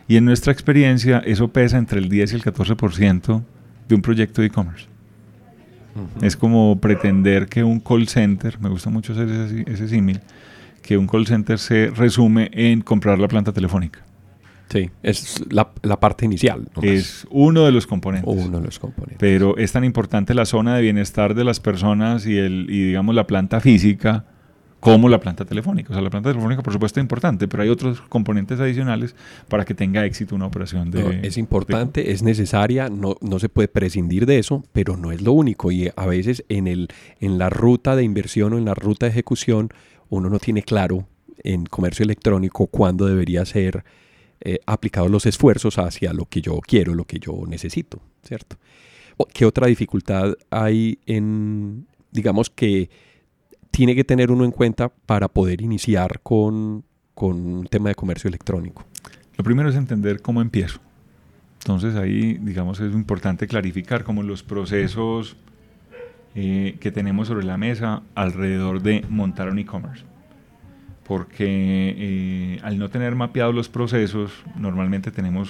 Y 0.08 0.18
en 0.18 0.26
nuestra 0.26 0.54
experiencia 0.54 1.20
eso 1.26 1.48
pesa 1.48 1.80
entre 1.80 2.00
el 2.00 2.10
10 2.10 2.34
y 2.34 2.36
el 2.36 2.44
14% 2.44 3.42
de 3.88 3.96
un 3.96 4.02
proyecto 4.02 4.42
de 4.42 4.48
e-commerce. 4.48 4.86
Es 6.22 6.38
como 6.38 6.80
pretender 6.80 7.48
que 7.48 7.64
un 7.64 7.80
call 7.80 8.08
center, 8.08 8.60
me 8.60 8.70
gusta 8.70 8.90
mucho 8.90 9.14
hacer 9.14 9.28
ese, 9.28 9.64
ese 9.68 9.88
símil, 9.88 10.22
que 10.80 10.98
un 10.98 11.08
call 11.08 11.28
center 11.28 11.60
se 11.60 11.88
resume 11.88 12.50
en 12.54 12.82
comprar 12.82 13.20
la 13.20 13.28
planta 13.28 13.52
telefónica. 13.52 14.04
Sí, 14.70 14.92
es 15.02 15.44
la, 15.50 15.72
parte 16.00 16.26
inicial. 16.26 16.68
Es 16.84 17.26
uno 17.32 17.66
de 17.66 17.72
los 17.72 17.88
componentes. 17.88 18.32
Uno 18.32 18.60
de 18.60 18.66
los 18.66 18.78
componentes. 18.78 19.18
Pero 19.18 19.58
es 19.58 19.72
tan 19.72 19.84
importante 19.84 20.36
la 20.36 20.46
zona 20.46 20.76
de 20.76 20.84
bienestar 20.84 21.34
de 21.34 21.44
las 21.44 21.60
personas 21.60 22.28
y, 22.28 22.38
el, 22.38 22.68
y 22.70 22.88
digamos, 22.88 23.16
la 23.16 23.26
planta 23.26 23.60
física 23.62 24.26
como 24.80 25.10
la 25.10 25.20
planta 25.20 25.46
telefónica. 25.46 25.90
O 25.90 25.94
sea, 25.94 26.02
la 26.02 26.10
planta 26.10 26.30
telefónica, 26.30 26.62
por 26.62 26.74
supuesto, 26.74 27.00
es 27.00 27.04
importante, 27.04 27.48
pero 27.48 27.64
hay 27.64 27.70
otros 27.70 28.02
componentes 28.02 28.60
adicionales 28.60 29.16
para 29.48 29.66
que 29.66 29.74
tenga 29.74 30.06
éxito 30.06 30.36
una 30.36 30.46
operación 30.46 30.90
de... 30.92 31.20
es 31.24 31.38
importante, 31.38 32.12
es 32.12 32.24
necesaria, 32.24 32.90
no, 32.90 33.16
no 33.22 33.40
se 33.40 33.50
puede 33.50 33.68
prescindir 33.68 34.26
de 34.26 34.40
eso, 34.40 34.64
pero 34.72 34.98
no 34.98 35.12
es 35.12 35.22
lo 35.22 35.34
único. 35.34 35.72
Y 35.72 35.92
a 35.96 36.06
veces 36.06 36.46
en, 36.50 36.68
el, 36.68 36.90
en 37.20 37.38
la 37.38 37.50
ruta 37.50 37.96
de 37.96 38.04
inversión 38.04 38.54
o 38.54 38.58
en 38.58 38.66
la 38.66 38.74
ruta 38.74 39.06
de 39.06 39.12
ejecución, 39.12 39.70
uno 40.10 40.30
no 40.30 40.40
tiene 40.40 40.64
claro 40.64 41.08
en 41.44 41.66
comercio 41.66 42.04
electrónico 42.04 42.68
cuándo 42.68 43.06
debería 43.06 43.46
ser 43.46 43.84
eh, 44.42 44.60
aplicados 44.66 45.12
los 45.12 45.26
esfuerzos 45.26 45.78
hacia 45.78 46.14
lo 46.14 46.26
que 46.26 46.42
yo 46.42 46.60
quiero, 46.66 46.96
lo 46.96 47.06
que 47.06 47.20
yo 47.20 47.44
necesito, 47.48 48.02
¿cierto? 48.24 48.58
¿Qué 49.34 49.46
otra 49.46 49.68
dificultad 49.68 50.36
hay 50.50 51.00
en, 51.06 51.88
digamos 52.12 52.50
que 52.50 52.90
tiene 53.70 53.96
que 53.96 54.06
tener 54.06 54.32
uno 54.32 54.46
en 54.46 54.52
cuenta 54.52 54.90
para 54.90 55.28
poder 55.28 55.62
iniciar 55.62 56.22
con, 56.22 56.86
un 57.16 57.68
tema 57.70 57.90
de 57.90 57.96
comercio 57.96 58.30
electrónico? 58.30 58.86
Lo 59.36 59.44
primero 59.44 59.70
es 59.70 59.76
entender 59.76 60.22
cómo 60.22 60.42
empiezo. 60.42 60.80
Entonces 61.60 61.96
ahí, 61.96 62.38
digamos, 62.38 62.80
es 62.80 62.94
importante 62.94 63.46
clarificar 63.46 64.06
cómo 64.06 64.24
los 64.24 64.42
procesos 64.42 65.36
eh, 66.36 66.78
que 66.80 66.92
tenemos 66.92 67.28
sobre 67.28 67.46
la 67.46 67.58
mesa 67.58 68.04
alrededor 68.16 68.82
de 68.82 69.06
montar 69.10 69.50
un 69.50 69.60
e-commerce 69.60 70.10
porque 71.10 71.96
eh, 71.98 72.60
al 72.62 72.78
no 72.78 72.90
tener 72.90 73.16
mapeados 73.16 73.56
los 73.56 73.68
procesos, 73.68 74.32
normalmente 74.56 75.10
tenemos 75.10 75.50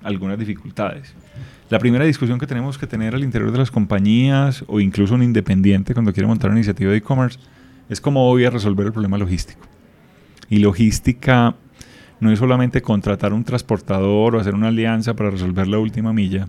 algunas 0.00 0.38
dificultades. 0.38 1.12
La 1.70 1.80
primera 1.80 2.04
discusión 2.04 2.38
que 2.38 2.46
tenemos 2.46 2.78
que 2.78 2.86
tener 2.86 3.16
al 3.16 3.24
interior 3.24 3.50
de 3.50 3.58
las 3.58 3.72
compañías 3.72 4.64
o 4.68 4.78
incluso 4.78 5.16
un 5.16 5.24
independiente 5.24 5.92
cuando 5.92 6.12
quiere 6.12 6.28
montar 6.28 6.50
una 6.50 6.60
iniciativa 6.60 6.92
de 6.92 6.98
e-commerce 6.98 7.40
es 7.88 8.00
cómo 8.00 8.24
voy 8.26 8.44
a 8.44 8.50
resolver 8.50 8.86
el 8.86 8.92
problema 8.92 9.18
logístico. 9.18 9.66
Y 10.48 10.58
logística 10.58 11.56
no 12.20 12.30
es 12.30 12.38
solamente 12.38 12.80
contratar 12.80 13.32
un 13.32 13.42
transportador 13.42 14.36
o 14.36 14.38
hacer 14.38 14.54
una 14.54 14.68
alianza 14.68 15.14
para 15.14 15.30
resolver 15.30 15.66
la 15.66 15.80
última 15.80 16.12
milla, 16.12 16.46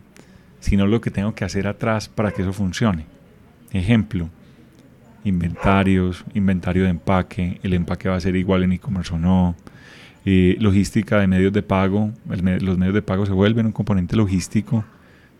sino 0.59 0.85
lo 0.85 1.01
que 1.01 1.09
tengo 1.09 1.33
que 1.33 1.43
hacer 1.43 1.67
atrás 1.67 2.07
para 2.07 2.31
que 2.31 2.43
eso 2.43 2.53
funcione. 2.53 3.05
Ejemplo, 3.73 4.29
inventarios, 5.23 6.25
inventario 6.33 6.83
de 6.83 6.89
empaque, 6.89 7.59
el 7.63 7.73
empaque 7.73 8.09
va 8.09 8.15
a 8.15 8.19
ser 8.19 8.35
igual 8.35 8.63
en 8.63 8.73
e-commerce 8.73 9.13
o 9.13 9.17
no, 9.17 9.55
eh, 10.25 10.55
logística 10.59 11.19
de 11.19 11.27
medios 11.27 11.53
de 11.53 11.63
pago, 11.63 12.11
los 12.27 12.77
medios 12.77 12.93
de 12.93 13.01
pago 13.01 13.25
se 13.25 13.31
vuelven 13.31 13.65
un 13.65 13.71
componente 13.71 14.15
logístico. 14.15 14.83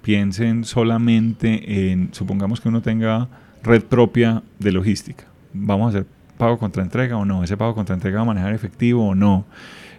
Piensen 0.01 0.63
solamente 0.63 1.91
en, 1.91 2.09
supongamos 2.13 2.59
que 2.59 2.69
uno 2.69 2.81
tenga 2.81 3.27
red 3.63 3.83
propia 3.83 4.41
de 4.57 4.71
logística. 4.71 5.25
Vamos 5.53 5.87
a 5.87 5.89
hacer 5.99 6.07
pago 6.37 6.57
contra 6.57 6.81
entrega 6.81 7.17
o 7.17 7.25
no, 7.25 7.43
ese 7.43 7.55
pago 7.55 7.75
contra 7.75 7.93
entrega 7.93 8.17
va 8.17 8.21
a 8.23 8.25
manejar 8.25 8.53
efectivo 8.53 9.09
o 9.09 9.15
no. 9.15 9.45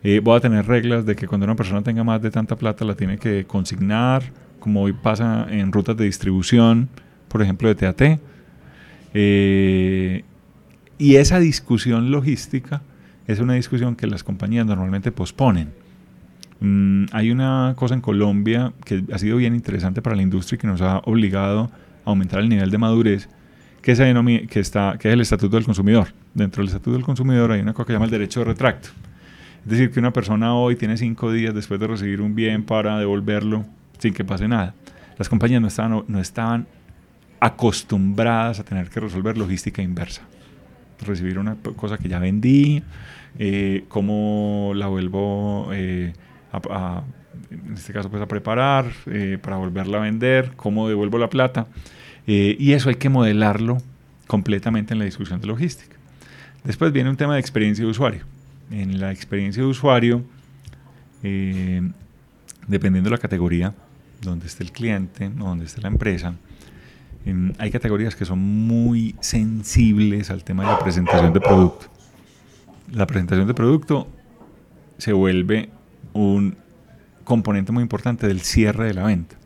Eh, 0.03 0.21
voy 0.21 0.37
a 0.37 0.41
tener 0.41 0.67
reglas 0.67 1.07
de 1.07 1.15
que 1.15 1.29
cuando 1.29 1.45
una 1.45 1.55
persona 1.55 1.83
tenga 1.83 2.03
más 2.03 2.21
de 2.21 2.33
tanta 2.33 2.57
plata 2.57 2.85
la 2.85 2.97
tiene 2.97 3.19
que 3.19 3.45
consignar, 3.45 4.25
como 4.59 4.83
hoy 4.83 4.93
pasa 4.93 5.47
en 5.49 5.71
rutas 5.71 5.97
de 5.97 6.07
distribución, 6.07 6.89
por 7.33 7.41
ejemplo 7.41 7.69
de 7.69 7.75
TAT 7.75 8.21
eh, 9.15 10.23
y 10.99 11.17
esa 11.17 11.41
discusión 11.41 12.11
logística 12.11 12.83
es 13.27 13.41
una 13.41 13.55
discusión 13.55 13.97
que 13.97 14.07
las 14.07 14.23
compañías 14.23 14.67
normalmente 14.67 15.13
posponen. 15.13 15.73
Mm, 16.61 17.07
hay 17.13 17.31
una 17.31 17.73
cosa 17.77 17.95
en 17.95 18.03
Colombia 18.03 18.73
que 18.85 19.03
ha 19.13 19.19
sido 19.19 19.39
bien 19.39 19.55
interesante 19.55 20.03
para 20.03 20.15
la 20.15 20.23
industria 20.23 20.57
y 20.57 20.59
que 20.61 20.67
nos 20.67 20.83
ha 20.83 20.99
obligado 20.99 21.71
a 22.05 22.11
aumentar 22.11 22.41
el 22.41 22.51
nivel 22.51 22.71
de 22.71 22.79
madurez, 22.79 23.29
que, 23.81 23.95
que, 24.49 24.61
está, 24.61 24.97
que 24.99 25.09
es 25.09 25.15
el 25.15 25.23
Estatuto 25.23 25.57
del 25.57 25.65
Consumidor. 25.65 26.09
Dentro 26.35 26.61
del 26.61 26.69
Estatuto 26.69 26.93
del 26.93 27.03
Consumidor 27.03 27.51
hay 27.53 27.63
una 27.63 27.73
cosa 27.73 27.87
que 27.87 27.93
se 27.93 27.95
llama 27.95 28.05
el 28.05 28.11
derecho 28.11 28.41
de 28.41 28.47
retracto. 28.47 28.91
Es 29.65 29.71
decir, 29.71 29.91
que 29.91 30.01
una 30.01 30.13
persona 30.13 30.55
hoy 30.55 30.77
tiene 30.77 30.99
cinco 30.99 31.33
días 31.33 31.55
después 31.55 31.81
de 31.81 31.87
recibir 31.87 32.21
un 32.21 32.35
bien 32.35 32.65
para 32.65 32.99
devolverlo 32.99 33.65
sin 33.99 34.13
que 34.13 34.25
pase 34.25 34.47
nada. 34.49 34.75
Las 35.19 35.29
compañías 35.29 35.63
no 35.63 35.69
estaban, 35.69 36.05
no 36.07 36.21
estaban 36.21 36.67
acostumbradas 37.43 38.61
a 38.61 38.65
tener 38.65 38.89
que 38.89 39.01
resolver 39.01 39.37
logística 39.37 39.83
inversa. 39.83 40.23
Recibir 41.05 41.41
una 41.41 41.57
cosa 41.57 41.99
que 41.99 42.09
ya 42.09 42.21
vendí, 42.21 42.85
eh, 43.37 43.85
cómo 43.89 44.71
la 44.77 44.87
vuelvo 44.87 45.69
eh, 45.73 46.13
a, 46.53 47.03
en 47.51 47.75
este 47.75 47.93
caso 47.93 48.09
pues 48.11 48.23
a 48.23 48.29
preparar 48.29 48.93
eh, 49.07 49.39
para 49.43 49.57
volverla 49.57 49.99
a 49.99 50.03
vender, 50.03 50.53
cómo 50.55 50.89
devuelvo 50.89 51.19
la 51.19 51.29
plata. 51.29 51.67
y 52.25 52.73
eso 52.75 52.91
hay 52.91 52.95
que 52.95 53.09
modelarlo 53.09 53.79
completamente 54.29 54.93
en 54.95 55.01
la 55.01 55.05
discusión 55.05 55.41
de 55.41 55.49
logística. 55.49 55.97
Después 56.63 56.93
viene 56.93 57.11
un 57.11 57.17
tema 57.17 57.35
de 57.35 57.41
experiencia 57.41 57.85
de 57.85 57.91
usuario. 57.91 58.25
En 58.71 59.01
la 59.01 59.11
experiencia 59.11 59.65
de 59.65 59.69
usuario, 59.69 60.23
dependiendo 62.69 63.11
de 63.11 63.17
la 63.17 63.19
categoría 63.19 63.75
donde 64.21 64.47
esté 64.47 64.63
el 64.63 64.71
cliente 64.71 65.27
o 65.41 65.45
donde 65.47 65.65
esté 65.65 65.81
la 65.81 65.89
empresa, 65.89 66.37
hay 67.59 67.71
categorías 67.71 68.17
que 68.17 68.25
son 68.25 68.39
muy 68.41 69.15
sensibles 69.21 70.31
al 70.31 70.45
tema 70.45 70.65
de 70.65 70.71
la 70.71 70.79
presentación 70.79 71.33
de 71.33 71.41
producto 71.41 71.93
la 72.93 73.07
presentación 73.07 73.47
de 73.47 73.55
producto 73.55 74.09
se 74.99 75.13
vuelve 75.13 75.71
un 76.13 76.57
componente 77.25 77.73
muy 77.73 77.83
importante 77.83 78.27
del 78.27 78.41
cierre 78.41 78.87
de 78.87 78.95
la 78.95 79.05
venta. 79.05 79.37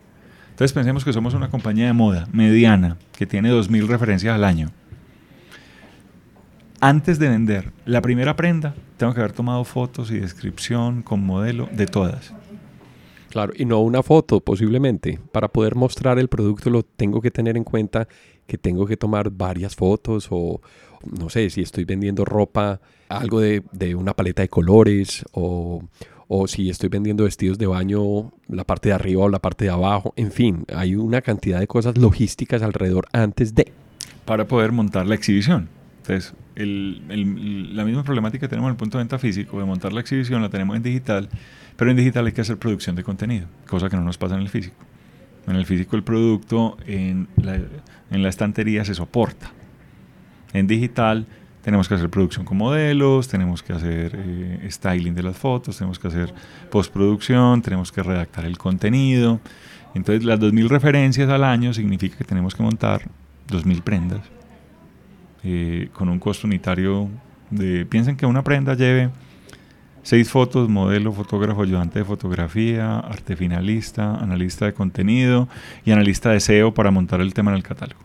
Entonces 0.49 0.73
pensemos 0.73 1.05
que 1.05 1.13
somos 1.13 1.33
una 1.33 1.49
compañía 1.49 1.85
de 1.87 1.93
moda 1.93 2.27
mediana 2.31 2.97
que 3.17 3.25
tiene 3.25 3.51
2.000 3.51 3.87
referencias 3.87 4.35
al 4.35 4.43
año. 4.43 4.71
Antes 6.79 7.19
de 7.19 7.29
vender 7.29 7.71
la 7.85 8.01
primera 8.01 8.35
prenda, 8.35 8.75
tengo 8.97 9.13
que 9.13 9.19
haber 9.19 9.31
tomado 9.31 9.63
fotos 9.63 10.11
y 10.11 10.19
descripción 10.19 11.01
con 11.01 11.25
modelo 11.25 11.69
de 11.71 11.87
todas. 11.87 12.33
Claro, 13.29 13.53
y 13.55 13.65
no 13.65 13.81
una 13.81 14.03
foto 14.03 14.39
posiblemente. 14.39 15.19
Para 15.31 15.47
poder 15.49 15.75
mostrar 15.75 16.19
el 16.19 16.27
producto 16.27 16.69
lo 16.69 16.83
tengo 16.83 17.21
que 17.21 17.31
tener 17.31 17.57
en 17.57 17.63
cuenta 17.63 18.07
que 18.45 18.57
tengo 18.57 18.85
que 18.85 18.97
tomar 18.97 19.29
varias 19.29 19.75
fotos 19.75 20.27
o 20.31 20.61
no 21.19 21.29
sé, 21.29 21.49
si 21.49 21.61
estoy 21.61 21.85
vendiendo 21.85 22.25
ropa, 22.25 22.79
algo 23.09 23.39
de, 23.39 23.95
una 23.95 24.13
paleta 24.13 24.41
de 24.41 24.49
colores 24.49 25.23
o, 25.31 25.83
o 26.27 26.47
si 26.47 26.69
estoy 26.69 26.89
vendiendo 26.89 27.23
vestidos 27.23 27.57
de 27.57 27.67
baño, 27.67 28.31
la 28.47 28.63
parte 28.63 28.89
de 28.89 28.95
arriba 28.95 29.23
o 29.23 29.29
la 29.29 29.39
parte 29.39 29.65
de 29.65 29.71
abajo. 29.71 30.13
En 30.15 30.31
fin, 30.31 30.65
hay 30.73 30.95
una 30.95 31.21
cantidad 31.21 31.59
de 31.59 31.67
cosas 31.67 31.97
logísticas 31.97 32.61
alrededor 32.61 33.07
antes 33.13 33.55
de. 33.55 33.71
Para 34.25 34.47
poder 34.47 34.71
montar 34.71 35.05
la 35.07 35.15
exhibición. 35.15 35.69
Entonces, 35.99 36.33
la 36.55 37.83
misma 37.83 38.03
problemática 38.03 38.41
que 38.41 38.47
tenemos 38.47 38.69
en 38.69 38.71
el 38.71 38.77
punto 38.77 38.97
de 38.97 39.03
venta 39.03 39.19
físico, 39.19 39.59
de 39.59 39.65
montar 39.65 39.91
la 39.93 39.99
exhibición, 39.99 40.41
la 40.41 40.49
tenemos 40.49 40.75
en 40.77 40.83
digital, 40.83 41.29
pero 41.77 41.91
en 41.91 41.97
digital 41.97 42.25
hay 42.25 42.33
que 42.33 42.41
hacer 42.41 42.57
producción 42.57 42.95
de 42.95 43.03
contenido, 43.03 43.47
cosa 43.67 43.89
que 43.89 43.95
no 43.95 44.03
nos 44.03 44.17
pasa 44.17 44.35
en 44.35 44.41
el 44.41 44.49
físico. 44.49 44.75
En 45.47 45.55
el 45.55 45.65
físico 45.65 45.95
el 45.95 46.03
producto 46.03 46.77
en 46.85 47.29
la, 47.37 47.55
en 47.55 48.23
la 48.23 48.29
estantería 48.29 48.83
se 48.83 48.93
soporta. 48.93 49.51
En 50.51 50.67
digital 50.67 51.25
tenemos 51.67 51.87
que 51.87 51.95
hacer 51.95 52.09
producción 52.09 52.45
con 52.45 52.57
modelos, 52.57 53.27
tenemos 53.27 53.61
que 53.61 53.73
hacer 53.73 54.13
eh, 54.15 54.67
styling 54.71 55.13
de 55.13 55.21
las 55.21 55.37
fotos, 55.37 55.77
tenemos 55.77 55.99
que 55.99 56.07
hacer 56.07 56.33
postproducción, 56.71 57.61
tenemos 57.61 57.91
que 57.91 58.01
redactar 58.01 58.45
el 58.45 58.57
contenido. 58.57 59.39
Entonces 59.93 60.23
las 60.23 60.39
2.000 60.39 60.69
referencias 60.69 61.29
al 61.29 61.43
año 61.43 61.73
significa 61.73 62.17
que 62.17 62.23
tenemos 62.23 62.55
que 62.55 62.63
montar 62.63 63.01
2.000 63.49 63.81
prendas 63.81 64.21
eh, 65.43 65.89
con 65.91 66.07
un 66.07 66.19
costo 66.19 66.47
unitario 66.47 67.09
de... 67.49 67.85
Piensen 67.85 68.15
que 68.15 68.25
una 68.25 68.43
prenda 68.43 68.73
lleve 68.73 69.09
seis 70.07 70.29
fotos, 70.29 70.69
modelo, 70.69 71.11
fotógrafo, 71.11 71.63
ayudante 71.63 71.99
de 71.99 72.05
fotografía, 72.05 72.99
arte 72.99 73.35
finalista, 73.35 74.15
analista 74.15 74.63
de 74.63 74.73
contenido 74.73 75.49
y 75.83 75.91
analista 75.91 76.29
de 76.29 76.39
SEO 76.39 76.73
para 76.73 76.91
montar 76.91 77.19
el 77.19 77.33
tema 77.33 77.51
en 77.51 77.57
el 77.57 77.63
catálogo. 77.63 77.99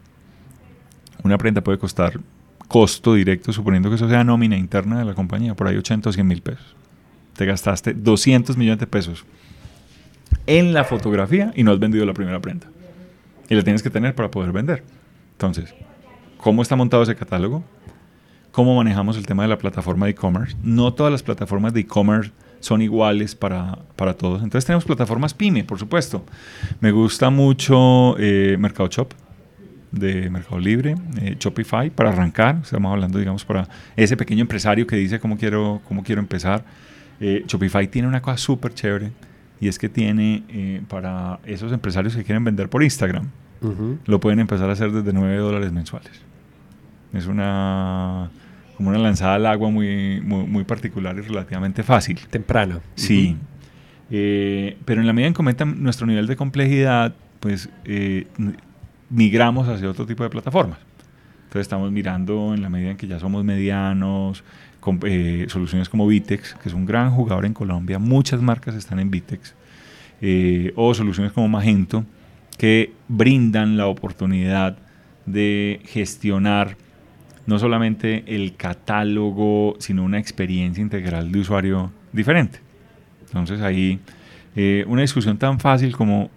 Una 1.23 1.39
prenda 1.39 1.61
puede 1.61 1.79
costar 1.79 2.19
costo 2.67 3.15
directo, 3.15 3.53
suponiendo 3.53 3.89
que 3.89 3.95
eso 3.95 4.09
sea 4.09 4.25
nómina 4.25 4.57
interna 4.57 4.99
de 4.99 5.05
la 5.05 5.15
compañía, 5.15 5.55
por 5.55 5.69
ahí 5.69 5.77
80 5.77 6.11
o 6.11 6.13
100 6.13 6.27
mil 6.27 6.43
pesos. 6.43 6.75
Te 7.37 7.47
gastaste 7.47 7.95
200 7.95 8.57
millones 8.57 8.81
de 8.81 8.89
pesos 8.89 9.25
en 10.49 10.73
la 10.73 10.83
fotografía 10.83 11.53
y 11.55 11.63
no 11.63 11.71
has 11.71 11.79
vendido 11.79 12.05
la 12.05 12.15
primera 12.15 12.41
prenda. 12.41 12.67
Y 13.49 13.55
la 13.55 13.63
tienes 13.63 13.81
que 13.81 13.91
tener 13.91 14.17
para 14.17 14.29
poder 14.29 14.51
vender. 14.51 14.83
Entonces, 15.35 15.73
¿cómo 16.37 16.63
está 16.63 16.75
montado 16.75 17.05
ese 17.05 17.15
catálogo? 17.15 17.63
Cómo 18.53 18.77
manejamos 18.77 19.17
el 19.17 19.27
tema 19.27 19.43
de 19.43 19.49
la 19.49 19.59
plataforma 19.59 20.07
de 20.07 20.13
e-commerce. 20.13 20.57
No 20.63 20.93
todas 20.95 21.11
las 21.11 21.23
plataformas 21.23 21.73
de 21.73 21.81
e-commerce 21.81 22.31
son 22.61 22.81
iguales 22.81 23.35
para, 23.35 23.79
para, 23.97 24.15
todos. 24.15 24.43
Entonces 24.43 24.65
tenemos 24.65 24.85
plataformas 24.85 25.35
pyme, 25.35 25.65
por 25.65 25.79
supuesto. 25.79 26.25
Me 26.81 26.93
gusta 26.93 27.31
mucho 27.31 28.17
eh, 28.19 28.57
Mercado 28.59 28.89
Shop 28.89 29.13
de 29.91 30.31
Mercado 30.31 30.59
Libre, 30.59 30.95
eh, 31.21 31.37
Shopify 31.39 31.91
para 31.91 32.11
arrancar. 32.11 32.61
Estamos 32.63 32.93
hablando, 32.93 33.19
digamos, 33.19 33.45
para 33.45 33.69
ese 33.97 34.17
pequeño 34.17 34.43
empresario 34.43 34.87
que 34.87 34.97
dice 34.97 35.19
cómo 35.19 35.37
quiero, 35.37 35.81
cómo 35.89 36.05
quiero 36.05 36.21
empezar. 36.21 36.65
Eh, 37.21 37.45
Shopify 37.47 37.89
tiene 37.89 38.07
una 38.07 38.23
cosa 38.23 38.37
súper 38.37 38.75
chévere 38.75 39.11
y 39.61 39.69
es 39.69 39.79
que 39.79 39.89
tiene 39.89 40.83
para 40.89 41.39
esos 41.45 41.73
empresarios 41.73 42.17
que 42.17 42.25
quieren 42.25 42.43
vender 42.43 42.69
por 42.69 42.83
Instagram, 42.83 43.29
lo 44.07 44.19
pueden 44.19 44.41
empezar 44.41 44.69
a 44.69 44.73
hacer 44.73 44.91
desde 44.91 45.13
9 45.13 45.37
dólares 45.37 45.71
mensuales. 45.71 46.21
Es 47.13 47.29
una 47.29 48.29
como 48.77 48.91
una 48.91 48.99
lanzada 48.99 49.35
al 49.35 49.47
agua 49.47 49.71
muy, 49.71 50.21
muy, 50.21 50.65
particular 50.65 51.17
y 51.17 51.21
relativamente 51.21 51.83
fácil. 51.83 52.19
Temprano. 52.31 52.81
Sí. 52.95 53.37
Eh, 54.11 54.77
pero 54.85 55.01
en 55.01 55.07
la 55.07 55.13
medida 55.13 55.29
en 55.29 55.35
que 55.35 55.41
aumenta 55.41 55.65
nuestro 55.65 56.07
nivel 56.07 56.27
de 56.27 56.37
complejidad, 56.37 57.15
pues 57.41 57.71
eh, 57.85 58.27
migramos 59.11 59.69
hacia 59.69 59.89
otro 59.89 60.07
tipo 60.07 60.23
de 60.23 60.31
plataformas. 60.31 60.79
Entonces 61.45 61.63
estamos 61.63 61.91
mirando 61.93 62.55
en 62.55 62.63
la 62.63 62.69
medida 62.69 62.91
en 62.91 62.97
que 62.97 63.07
ya 63.07 63.19
somos 63.19 63.45
medianos, 63.45 64.43
con, 64.81 64.99
eh, 65.05 65.47
soluciones 65.49 65.89
como 65.89 66.07
Vitex, 66.07 66.55
que 66.55 66.69
es 66.69 66.75
un 66.75 66.87
gran 66.87 67.11
jugador 67.11 67.47
en 67.47 67.55
Colombia, 67.55 67.99
muchas 67.99 68.41
marcas 68.41 68.75
están 68.75 68.99
en 68.99 69.11
Vitex, 69.11 69.55
o 70.77 70.95
soluciones 70.95 71.33
como 71.33 71.49
Magento, 71.49 72.05
que 72.57 72.93
brindan 73.09 73.77
la 73.77 73.87
oportunidad 73.87 74.77
de 75.27 75.81
gestionar 75.85 76.77
no 77.47 77.59
solamente 77.59 78.25
el 78.27 78.57
catálogo, 78.57 79.77
sino 79.79 80.05
una 80.05 80.19
experiencia 80.19 80.81
integral 80.81 81.33
de 81.33 81.41
usuario 81.41 81.91
diferente. 82.13 82.61
Entonces 83.27 83.61
ahí 83.63 84.01
eh, 84.55 84.85
una 84.87 85.03
discusión 85.03 85.39
tan 85.39 85.59
fácil 85.59 85.97
como 85.97 86.31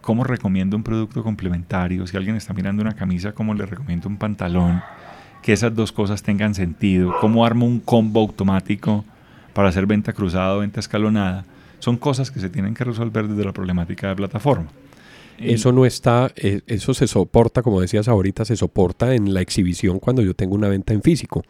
cómo 0.00 0.24
recomiendo 0.24 0.76
un 0.76 0.82
producto 0.82 1.22
complementario, 1.22 2.06
si 2.06 2.16
alguien 2.16 2.36
está 2.36 2.52
mirando 2.52 2.82
una 2.82 2.94
camisa, 2.94 3.32
cómo 3.32 3.54
le 3.54 3.66
recomiendo 3.66 4.08
un 4.08 4.16
pantalón, 4.16 4.82
que 5.42 5.52
esas 5.52 5.74
dos 5.74 5.90
cosas 5.90 6.22
tengan 6.22 6.54
sentido, 6.54 7.14
cómo 7.20 7.44
armo 7.44 7.66
un 7.66 7.80
combo 7.80 8.20
automático 8.20 9.04
para 9.52 9.68
hacer 9.68 9.86
venta 9.86 10.12
cruzada 10.12 10.54
o 10.54 10.60
venta 10.60 10.80
escalonada, 10.80 11.44
son 11.80 11.96
cosas 11.96 12.30
que 12.30 12.40
se 12.40 12.48
tienen 12.48 12.74
que 12.74 12.84
resolver 12.84 13.26
desde 13.26 13.44
la 13.44 13.52
problemática 13.52 14.08
de 14.08 14.16
plataforma. 14.16 14.66
Eso 15.38 15.72
no 15.72 15.86
está, 15.86 16.32
eh, 16.36 16.60
eso 16.66 16.94
se 16.94 17.06
soporta, 17.06 17.62
como 17.62 17.80
decías 17.80 18.08
ahorita, 18.08 18.44
se 18.44 18.56
soporta 18.56 19.14
en 19.14 19.34
la 19.34 19.40
exhibición 19.40 19.98
cuando 19.98 20.22
yo 20.22 20.34
tengo 20.34 20.54
una 20.54 20.68
venta 20.68 20.92
en 20.92 21.02
físico. 21.02 21.42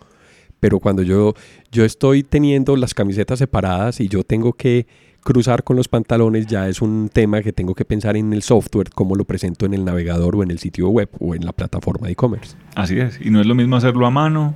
Pero 0.61 0.81
cuando 0.81 1.03
yo, 1.03 1.35
yo 1.71 1.85
estoy 1.85 2.23
teniendo 2.23 2.77
las 2.77 2.95
camisetas 2.95 3.39
separadas 3.39 4.01
y 4.01 4.09
yo 4.09 4.25
tengo 4.25 4.53
que 4.55 4.87
cruzar 5.23 5.65
con 5.65 5.77
los 5.77 5.89
pantalones, 5.89 6.47
ya 6.47 6.69
es 6.69 6.81
un 6.81 7.11
tema 7.13 7.43
que 7.43 7.53
tengo 7.53 7.75
que 7.75 7.85
pensar 7.85 8.17
en 8.17 8.33
el 8.33 8.43
software, 8.43 8.91
cómo 8.91 9.17
lo 9.17 9.25
presento 9.25 9.67
en 9.67 9.75
el 9.75 9.85
navegador 9.85 10.37
o 10.37 10.43
en 10.45 10.53
el 10.53 10.61
sitio 10.61 10.89
web 10.89 11.09
o 11.19 11.35
en 11.35 11.45
la 11.45 11.53
plataforma 11.53 12.07
de 12.07 12.13
e-commerce. 12.13 12.57
Así 12.77 12.99
es, 12.99 13.19
y 13.21 13.31
no 13.31 13.41
es 13.41 13.47
lo 13.47 13.57
mismo 13.57 13.75
hacerlo 13.75 14.07
a 14.07 14.11
mano, 14.11 14.55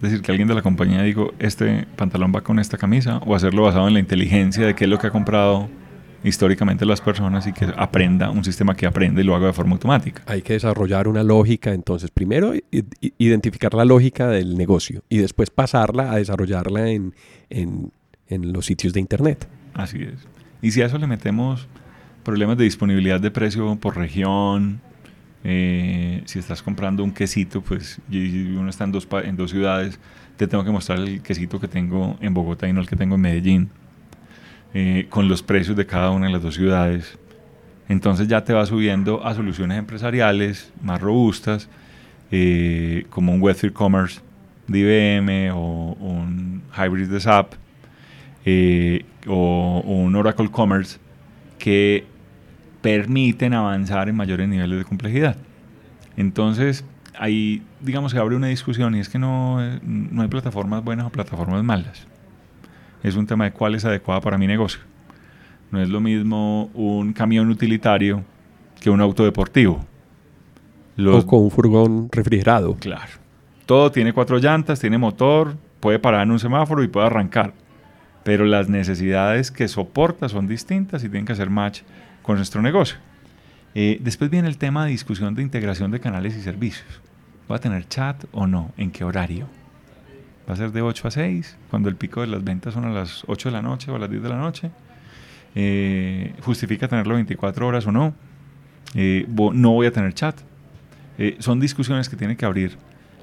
decir, 0.00 0.22
que 0.22 0.30
alguien 0.32 0.48
de 0.48 0.54
la 0.54 0.62
compañía 0.62 1.02
diga, 1.02 1.24
este 1.38 1.86
pantalón 1.96 2.32
va 2.34 2.40
con 2.40 2.58
esta 2.58 2.78
camisa, 2.78 3.18
o 3.26 3.34
hacerlo 3.34 3.62
basado 3.62 3.88
en 3.88 3.94
la 3.94 4.00
inteligencia 4.00 4.66
de 4.66 4.74
qué 4.74 4.84
es 4.84 4.90
lo 4.90 4.98
que 4.98 5.08
ha 5.08 5.10
comprado 5.10 5.68
históricamente 6.24 6.84
las 6.84 7.00
personas 7.00 7.46
y 7.46 7.52
que 7.52 7.66
aprenda 7.76 8.30
un 8.30 8.44
sistema 8.44 8.74
que 8.74 8.86
aprende 8.86 9.22
y 9.22 9.24
lo 9.24 9.34
haga 9.36 9.48
de 9.48 9.52
forma 9.52 9.72
automática. 9.72 10.22
Hay 10.26 10.42
que 10.42 10.54
desarrollar 10.54 11.08
una 11.08 11.22
lógica, 11.22 11.72
entonces 11.72 12.10
primero 12.10 12.52
identificar 13.18 13.74
la 13.74 13.84
lógica 13.84 14.28
del 14.28 14.56
negocio 14.56 15.02
y 15.08 15.18
después 15.18 15.50
pasarla 15.50 16.12
a 16.12 16.16
desarrollarla 16.16 16.90
en, 16.90 17.14
en, 17.50 17.92
en 18.28 18.52
los 18.52 18.66
sitios 18.66 18.92
de 18.92 19.00
Internet. 19.00 19.48
Así 19.74 20.02
es. 20.02 20.26
Y 20.62 20.72
si 20.72 20.82
a 20.82 20.86
eso 20.86 20.98
le 20.98 21.06
metemos 21.06 21.68
problemas 22.24 22.56
de 22.58 22.64
disponibilidad 22.64 23.20
de 23.20 23.30
precio 23.30 23.76
por 23.76 23.96
región, 23.96 24.80
eh, 25.44 26.22
si 26.24 26.40
estás 26.40 26.62
comprando 26.62 27.04
un 27.04 27.12
quesito, 27.12 27.60
pues 27.60 28.00
y 28.10 28.56
uno 28.56 28.68
está 28.68 28.84
en 28.84 28.92
dos, 28.92 29.06
en 29.24 29.36
dos 29.36 29.50
ciudades, 29.50 30.00
te 30.36 30.48
tengo 30.48 30.64
que 30.64 30.70
mostrar 30.70 30.98
el 30.98 31.22
quesito 31.22 31.60
que 31.60 31.68
tengo 31.68 32.16
en 32.20 32.34
Bogotá 32.34 32.68
y 32.68 32.72
no 32.72 32.80
el 32.80 32.88
que 32.88 32.96
tengo 32.96 33.14
en 33.14 33.20
Medellín 33.20 33.70
eh, 34.78 35.06
con 35.08 35.26
los 35.26 35.42
precios 35.42 35.74
de 35.74 35.86
cada 35.86 36.10
una 36.10 36.26
de 36.26 36.32
las 36.32 36.42
dos 36.42 36.54
ciudades. 36.54 37.16
Entonces 37.88 38.28
ya 38.28 38.44
te 38.44 38.52
va 38.52 38.66
subiendo 38.66 39.24
a 39.24 39.34
soluciones 39.34 39.78
empresariales 39.78 40.70
más 40.82 41.00
robustas, 41.00 41.70
eh, 42.30 43.06
como 43.08 43.32
un 43.32 43.40
Web3 43.40 43.72
Commerce 43.72 44.20
de 44.68 44.80
IBM 44.80 45.50
o 45.54 45.96
un 45.98 46.62
Hybrid 46.76 47.08
de 47.08 47.20
SAP 47.20 47.54
eh, 48.44 49.06
o, 49.26 49.80
un 49.82 50.14
Oracle 50.14 50.50
Commerce 50.50 50.98
que 51.58 52.04
permiten 52.82 53.54
avanzar 53.54 54.10
en 54.10 54.16
mayores 54.16 54.46
niveles 54.46 54.76
de 54.76 54.84
complejidad. 54.84 55.38
Entonces, 56.18 56.84
ahí, 57.18 57.62
digamos, 57.80 58.12
se 58.12 58.18
abre 58.18 58.36
una 58.36 58.48
discusión 58.48 58.94
y 58.94 59.00
es 59.00 59.08
que 59.08 59.18
no, 59.18 59.58
no 59.80 60.20
hay 60.20 60.28
plataformas 60.28 60.84
buenas 60.84 61.06
o 61.06 61.10
plataformas 61.10 61.64
malas. 61.64 62.06
Es 63.06 63.14
un 63.14 63.24
tema 63.24 63.44
de 63.44 63.52
cuál 63.52 63.76
es 63.76 63.84
adecuada 63.84 64.20
para 64.20 64.36
mi 64.36 64.48
negocio. 64.48 64.80
No 65.70 65.80
es 65.80 65.88
lo 65.88 66.00
mismo 66.00 66.64
un 66.74 67.12
camión 67.12 67.48
utilitario 67.48 68.24
que 68.80 68.90
un 68.90 69.00
auto 69.00 69.22
deportivo. 69.22 69.86
o 70.98 71.24
con 71.24 71.44
un 71.44 71.50
furgón 71.52 72.08
refrigerado. 72.10 72.74
Claro. 72.74 73.12
Todo 73.64 73.92
tiene 73.92 74.12
cuatro 74.12 74.38
llantas, 74.38 74.80
tiene 74.80 74.98
motor, 74.98 75.56
puede 75.78 76.00
parar 76.00 76.24
en 76.24 76.32
un 76.32 76.40
semáforo 76.40 76.82
y 76.82 76.88
puede 76.88 77.06
arrancar. 77.06 77.54
Pero 78.24 78.44
las 78.44 78.68
necesidades 78.68 79.52
que 79.52 79.68
soporta 79.68 80.28
son 80.28 80.48
distintas 80.48 81.04
y 81.04 81.08
tienen 81.08 81.26
que 81.26 81.32
hacer 81.32 81.48
match 81.48 81.82
con 82.22 82.34
nuestro 82.34 82.60
negocio. 82.60 82.98
Eh, 83.76 84.00
después 84.02 84.30
viene 84.30 84.48
el 84.48 84.58
tema 84.58 84.84
de 84.84 84.90
discusión 84.90 85.36
de 85.36 85.42
integración 85.42 85.92
de 85.92 86.00
canales 86.00 86.36
y 86.36 86.40
servicios. 86.40 87.00
¿Va 87.48 87.54
a 87.54 87.60
tener 87.60 87.86
chat 87.86 88.24
o 88.32 88.48
no? 88.48 88.72
¿En 88.76 88.90
qué 88.90 89.04
horario? 89.04 89.46
¿Va 90.48 90.54
a 90.54 90.56
ser 90.56 90.72
de 90.72 90.82
8 90.82 91.08
a 91.08 91.10
6? 91.10 91.56
Cuando 91.70 91.88
el 91.88 91.96
pico 91.96 92.20
de 92.20 92.28
las 92.28 92.44
ventas 92.44 92.74
son 92.74 92.84
a 92.84 92.90
las 92.90 93.24
8 93.26 93.48
de 93.48 93.52
la 93.52 93.62
noche 93.62 93.90
o 93.90 93.96
a 93.96 93.98
las 93.98 94.10
10 94.10 94.22
de 94.22 94.28
la 94.28 94.36
noche. 94.36 94.70
Eh, 95.54 96.34
¿Justifica 96.42 96.86
tenerlo 96.86 97.14
24 97.14 97.66
horas 97.66 97.86
o 97.86 97.92
no? 97.92 98.14
Eh, 98.94 99.26
no 99.28 99.72
voy 99.72 99.86
a 99.86 99.92
tener 99.92 100.14
chat. 100.14 100.36
son 101.40 101.60
discusiones 101.60 102.08
que 102.08 102.16
tiene 102.16 102.36
que 102.36 102.44
abrir 102.44 102.78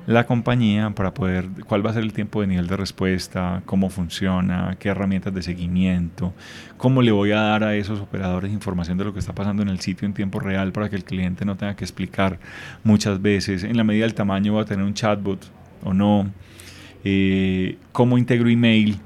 la 0.06 0.26
compañía 0.26 0.90
para 0.90 1.14
poder, 1.14 1.48
cuál 1.66 1.86
va 1.86 1.92
a 1.92 1.94
ser 1.94 2.04
el 2.04 2.14
tiempo 2.14 2.42
de 2.42 2.48
nivel 2.48 2.68
de 2.68 2.76
respuesta, 2.76 3.62
cómo 3.66 3.90
funciona, 3.90 4.76
qué 4.80 4.90
herramientas 4.90 5.34
de 5.34 5.42
seguimiento, 5.42 6.34
cómo 6.78 7.02
le 7.02 7.12
voy 7.12 7.32
a 7.32 7.40
dar 7.40 7.64
a 7.64 7.76
esos 7.76 8.02
operadores 8.02 8.52
información 8.52 8.98
de 8.98 9.06
lo 9.06 9.14
que 9.14 9.20
está 9.20 9.34
pasando 9.34 9.64
en 9.64 9.70
el 9.70 9.80
sitio 9.80 10.06
en 10.06 10.14
tiempo 10.14 10.40
real 10.40 10.72
para 10.74 10.90
que 10.90 10.98
el 10.98 11.06
cliente 11.06 11.46
no 11.46 11.56
tenga 11.56 11.76
que 11.76 11.86
explicar 11.86 12.40
muchas 12.84 13.22
veces. 13.22 13.64
En 13.64 13.78
la 13.78 13.84
medida 13.84 14.04
del 14.04 14.14
tamaño 14.14 14.56
va 14.56 14.64
a 14.64 14.66
tener 14.66 14.86
un 14.86 14.94
chatbot 14.94 15.50
o 15.84 15.94
no. 15.94 16.30
Eh, 17.04 17.78
cómo 17.92 18.18
integro 18.18 18.50
email 18.50 19.00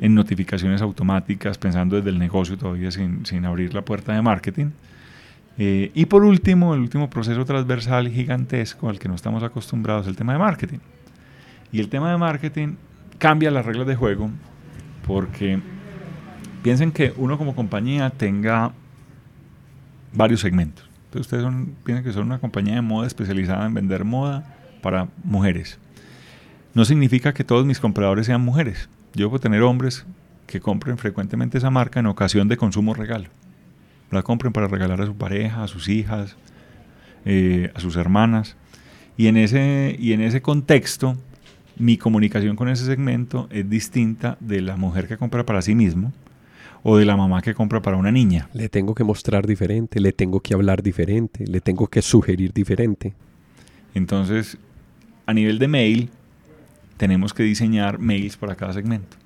en 0.00 0.14
notificaciones 0.14 0.82
automáticas 0.82 1.58
pensando 1.58 1.96
desde 1.96 2.10
el 2.10 2.18
negocio 2.18 2.56
todavía 2.56 2.90
sin, 2.90 3.24
sin 3.26 3.44
abrir 3.44 3.74
la 3.74 3.82
puerta 3.82 4.12
de 4.12 4.22
marketing. 4.22 4.70
Eh, 5.58 5.90
y 5.94 6.06
por 6.06 6.24
último, 6.24 6.74
el 6.74 6.80
último 6.80 7.08
proceso 7.08 7.44
transversal 7.44 8.08
gigantesco 8.08 8.88
al 8.88 8.98
que 8.98 9.08
no 9.08 9.14
estamos 9.14 9.42
acostumbrados 9.42 10.02
es 10.02 10.10
el 10.10 10.16
tema 10.16 10.32
de 10.32 10.38
marketing. 10.38 10.78
Y 11.72 11.80
el 11.80 11.88
tema 11.88 12.10
de 12.10 12.18
marketing 12.18 12.74
cambia 13.18 13.50
las 13.50 13.64
reglas 13.64 13.86
de 13.86 13.96
juego 13.96 14.30
porque 15.06 15.60
piensen 16.62 16.92
que 16.92 17.12
uno 17.16 17.38
como 17.38 17.54
compañía 17.54 18.10
tenga 18.10 18.72
varios 20.12 20.40
segmentos. 20.40 20.88
Entonces 21.06 21.20
ustedes 21.20 21.42
son, 21.42 21.74
piensan 21.84 22.04
que 22.04 22.12
son 22.12 22.26
una 22.26 22.38
compañía 22.38 22.74
de 22.74 22.82
moda 22.82 23.06
especializada 23.06 23.66
en 23.66 23.74
vender 23.74 24.04
moda 24.04 24.56
para 24.82 25.08
mujeres. 25.24 25.78
No 26.76 26.84
significa 26.84 27.34
que 27.34 27.42
todos 27.42 27.66
mis 27.66 27.80
compradores 27.80 28.26
sean 28.26 28.42
mujeres. 28.42 28.88
Yo 29.14 29.28
puedo 29.28 29.40
tener 29.40 29.62
hombres 29.62 30.06
que 30.46 30.60
compren 30.60 30.96
frecuentemente 30.96 31.58
esa 31.58 31.70
marca 31.70 31.98
en 31.98 32.06
ocasión 32.06 32.46
de 32.46 32.56
consumo 32.56 32.94
regalo 32.94 33.28
la 34.10 34.22
compren 34.22 34.52
para 34.52 34.68
regalar 34.68 35.00
a 35.00 35.06
su 35.06 35.14
pareja, 35.14 35.64
a 35.64 35.68
sus 35.68 35.88
hijas, 35.88 36.36
eh, 37.24 37.70
a 37.74 37.80
sus 37.80 37.96
hermanas. 37.96 38.56
Y 39.16 39.28
en, 39.28 39.36
ese, 39.36 39.96
y 39.98 40.12
en 40.12 40.20
ese 40.20 40.42
contexto, 40.42 41.16
mi 41.76 41.96
comunicación 41.96 42.56
con 42.56 42.68
ese 42.68 42.84
segmento 42.84 43.48
es 43.50 43.68
distinta 43.68 44.36
de 44.40 44.60
la 44.60 44.76
mujer 44.76 45.08
que 45.08 45.16
compra 45.16 45.44
para 45.44 45.62
sí 45.62 45.74
mismo 45.74 46.12
o 46.82 46.96
de 46.96 47.04
la 47.04 47.16
mamá 47.16 47.42
que 47.42 47.54
compra 47.54 47.82
para 47.82 47.96
una 47.96 48.12
niña. 48.12 48.48
Le 48.52 48.68
tengo 48.68 48.94
que 48.94 49.04
mostrar 49.04 49.46
diferente, 49.46 50.00
le 50.00 50.12
tengo 50.12 50.40
que 50.40 50.54
hablar 50.54 50.82
diferente, 50.82 51.46
le 51.46 51.60
tengo 51.60 51.88
que 51.88 52.02
sugerir 52.02 52.52
diferente. 52.52 53.14
Entonces, 53.94 54.58
a 55.24 55.34
nivel 55.34 55.58
de 55.58 55.68
mail, 55.68 56.10
tenemos 56.96 57.34
que 57.34 57.42
diseñar 57.42 57.98
mails 57.98 58.36
para 58.36 58.54
cada 58.54 58.72
segmento. 58.72 59.16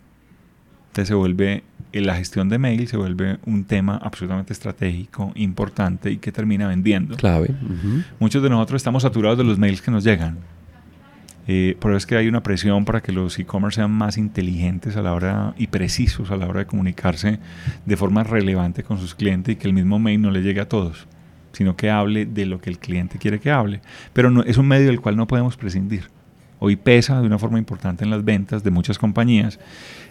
Entonces 0.88 1.08
se 1.08 1.14
vuelve 1.14 1.62
la 1.92 2.14
gestión 2.14 2.48
de 2.48 2.58
mail 2.58 2.86
se 2.86 2.96
vuelve 2.96 3.38
un 3.46 3.64
tema 3.64 3.96
absolutamente 3.96 4.52
estratégico, 4.52 5.32
importante 5.34 6.10
y 6.10 6.18
que 6.18 6.30
termina 6.30 6.68
vendiendo. 6.68 7.16
Clave. 7.16 7.54
Muchos 8.18 8.42
de 8.42 8.50
nosotros 8.50 8.78
estamos 8.78 9.02
saturados 9.02 9.38
de 9.38 9.44
los 9.44 9.58
mails 9.58 9.82
que 9.82 9.90
nos 9.90 10.04
llegan. 10.04 10.38
Eh, 11.48 11.76
por 11.80 11.90
eso 11.90 11.98
es 11.98 12.06
que 12.06 12.16
hay 12.16 12.28
una 12.28 12.42
presión 12.42 12.84
para 12.84 13.00
que 13.00 13.10
los 13.10 13.36
e-commerce 13.38 13.76
sean 13.76 13.90
más 13.90 14.18
inteligentes 14.18 14.96
a 14.96 15.02
la 15.02 15.14
hora 15.14 15.54
y 15.58 15.66
precisos 15.66 16.30
a 16.30 16.36
la 16.36 16.46
hora 16.46 16.60
de 16.60 16.66
comunicarse 16.66 17.40
de 17.84 17.96
forma 17.96 18.22
relevante 18.22 18.84
con 18.84 18.98
sus 18.98 19.16
clientes 19.16 19.54
y 19.54 19.56
que 19.56 19.66
el 19.66 19.74
mismo 19.74 19.98
mail 19.98 20.22
no 20.22 20.30
le 20.30 20.42
llegue 20.42 20.60
a 20.60 20.68
todos, 20.68 21.08
sino 21.52 21.76
que 21.76 21.90
hable 21.90 22.24
de 22.24 22.46
lo 22.46 22.60
que 22.60 22.70
el 22.70 22.78
cliente 22.78 23.18
quiere 23.18 23.40
que 23.40 23.50
hable. 23.50 23.80
Pero 24.12 24.30
no, 24.30 24.44
es 24.44 24.58
un 24.58 24.68
medio 24.68 24.86
del 24.86 25.00
cual 25.00 25.16
no 25.16 25.26
podemos 25.26 25.56
prescindir 25.56 26.04
hoy 26.60 26.76
pesa 26.76 27.20
de 27.20 27.26
una 27.26 27.38
forma 27.38 27.58
importante 27.58 28.04
en 28.04 28.10
las 28.10 28.24
ventas 28.24 28.62
de 28.62 28.70
muchas 28.70 28.98
compañías 28.98 29.58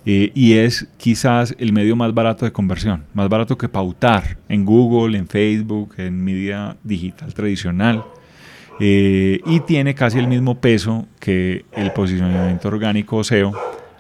eh, 0.06 0.32
y 0.34 0.54
es 0.54 0.88
quizás 0.98 1.56
el 1.58 1.72
medio 1.72 1.96
más 1.96 2.14
barato 2.14 2.44
de 2.44 2.52
conversión, 2.52 3.06
más 3.14 3.30
barato 3.30 3.58
que 3.58 3.70
pautar 3.70 4.38
en 4.50 4.66
Google, 4.66 5.18
en 5.18 5.28
Facebook, 5.28 5.96
en 5.98 6.22
media 6.22 6.76
digital 6.84 7.34
tradicional. 7.34 8.04
Eh, 8.82 9.42
y 9.46 9.60
tiene 9.62 9.94
casi 9.94 10.20
el 10.20 10.28
mismo 10.28 10.60
peso 10.62 11.06
que 11.20 11.66
el 11.74 11.92
posicionamiento 11.92 12.70
orgánico 12.70 13.18
o 13.18 13.24
SEO 13.24 13.52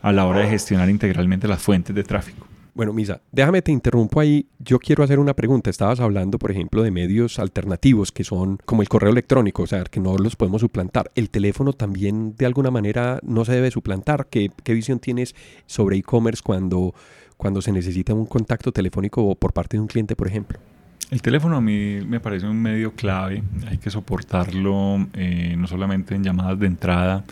a 0.01 0.11
la 0.13 0.25
hora 0.25 0.39
de 0.39 0.49
gestionar 0.49 0.89
integralmente 0.89 1.47
las 1.47 1.61
fuentes 1.61 1.93
de 1.93 2.03
tráfico. 2.03 2.48
Bueno, 2.79 2.93
Misa, 2.93 3.19
déjame 3.33 3.61
te 3.61 3.73
interrumpo 3.73 4.21
ahí. 4.21 4.47
Yo 4.57 4.79
quiero 4.79 5.03
hacer 5.03 5.19
una 5.19 5.33
pregunta. 5.33 5.69
Estabas 5.69 5.99
hablando, 5.99 6.39
por 6.39 6.49
ejemplo, 6.49 6.81
de 6.81 6.91
medios 6.91 7.37
alternativos 7.37 8.13
que 8.13 8.23
son 8.23 8.57
como 8.63 8.81
el 8.81 8.87
correo 8.87 9.11
electrónico, 9.11 9.63
o 9.63 9.67
sea, 9.67 9.83
que 9.83 9.99
no 9.99 10.17
los 10.17 10.37
podemos 10.37 10.61
suplantar. 10.61 11.11
¿El 11.13 11.29
teléfono 11.29 11.73
también 11.73 12.37
de 12.37 12.45
alguna 12.45 12.71
manera 12.71 13.19
no 13.21 13.43
se 13.43 13.51
debe 13.51 13.69
suplantar? 13.69 14.27
¿Qué, 14.27 14.49
visión 14.67 14.99
tienes 14.99 15.35
sobre 15.65 15.97
e-commerce 15.97 16.41
cuando, 16.41 16.95
cuando 17.35 17.61
se 17.61 17.73
necesita 17.73 18.13
un 18.13 18.25
contacto 18.25 18.71
telefónico 18.71 19.35
por 19.35 19.51
parte 19.51 19.75
de 19.75 19.81
un 19.81 19.87
cliente, 19.87 20.15
por 20.15 20.29
ejemplo? 20.29 20.57
El 21.11 21.21
teléfono 21.21 21.57
a 21.57 21.61
mí 21.61 21.99
me 22.07 22.21
parece 22.21 22.47
un 22.47 22.61
medio 22.61 22.93
clave. 22.93 23.43
Hay 23.67 23.79
que 23.79 23.89
soportarlo 23.89 25.05
eh, 25.15 25.53
no 25.57 25.67
solamente 25.67 26.15
en 26.15 26.23
llamadas 26.23 26.57
de 26.57 26.67
entrada, 26.67 27.25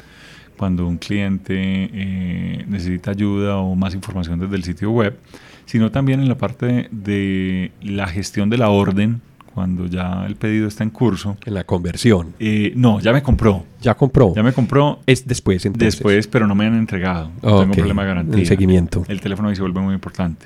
cuando 0.57 0.87
un 0.87 0.97
cliente 0.97 1.53
eh, 1.55 2.65
necesita 2.67 3.11
ayuda 3.11 3.57
o 3.57 3.75
más 3.75 3.93
información 3.93 4.39
desde 4.39 4.55
el 4.55 4.63
sitio 4.63 4.91
web, 4.91 5.17
sino 5.65 5.91
también 5.91 6.19
en 6.19 6.27
la 6.27 6.37
parte 6.37 6.89
de 6.91 7.71
la 7.81 8.07
gestión 8.07 8.49
de 8.49 8.57
la 8.57 8.69
orden 8.69 9.21
cuando 9.53 9.87
ya 9.87 10.23
el 10.27 10.35
pedido 10.35 10.67
está 10.67 10.83
en 10.83 10.91
curso. 10.91 11.35
En 11.43 11.55
la 11.55 11.63
conversión. 11.63 12.33
Eh, 12.39 12.73
no, 12.75 12.99
ya 12.99 13.11
me 13.11 13.23
compró. 13.23 13.65
Ya 13.81 13.95
compró. 13.95 14.31
Ya 14.35 14.43
me 14.43 14.53
compró. 14.53 14.99
Es 15.07 15.25
después, 15.25 15.65
entonces. 15.65 15.95
Después, 15.95 16.27
pero 16.27 16.45
no 16.45 16.53
me 16.53 16.67
han 16.67 16.75
entregado. 16.75 17.31
Tengo 17.41 17.61
un 17.61 17.71
problema 17.71 18.03
de 18.03 18.07
garantía. 18.07 18.39
El 18.39 18.45
seguimiento. 18.45 19.03
El 19.07 19.19
teléfono 19.19 19.49
ahí 19.49 19.55
se 19.55 19.63
vuelve 19.63 19.81
muy 19.81 19.95
importante. 19.95 20.45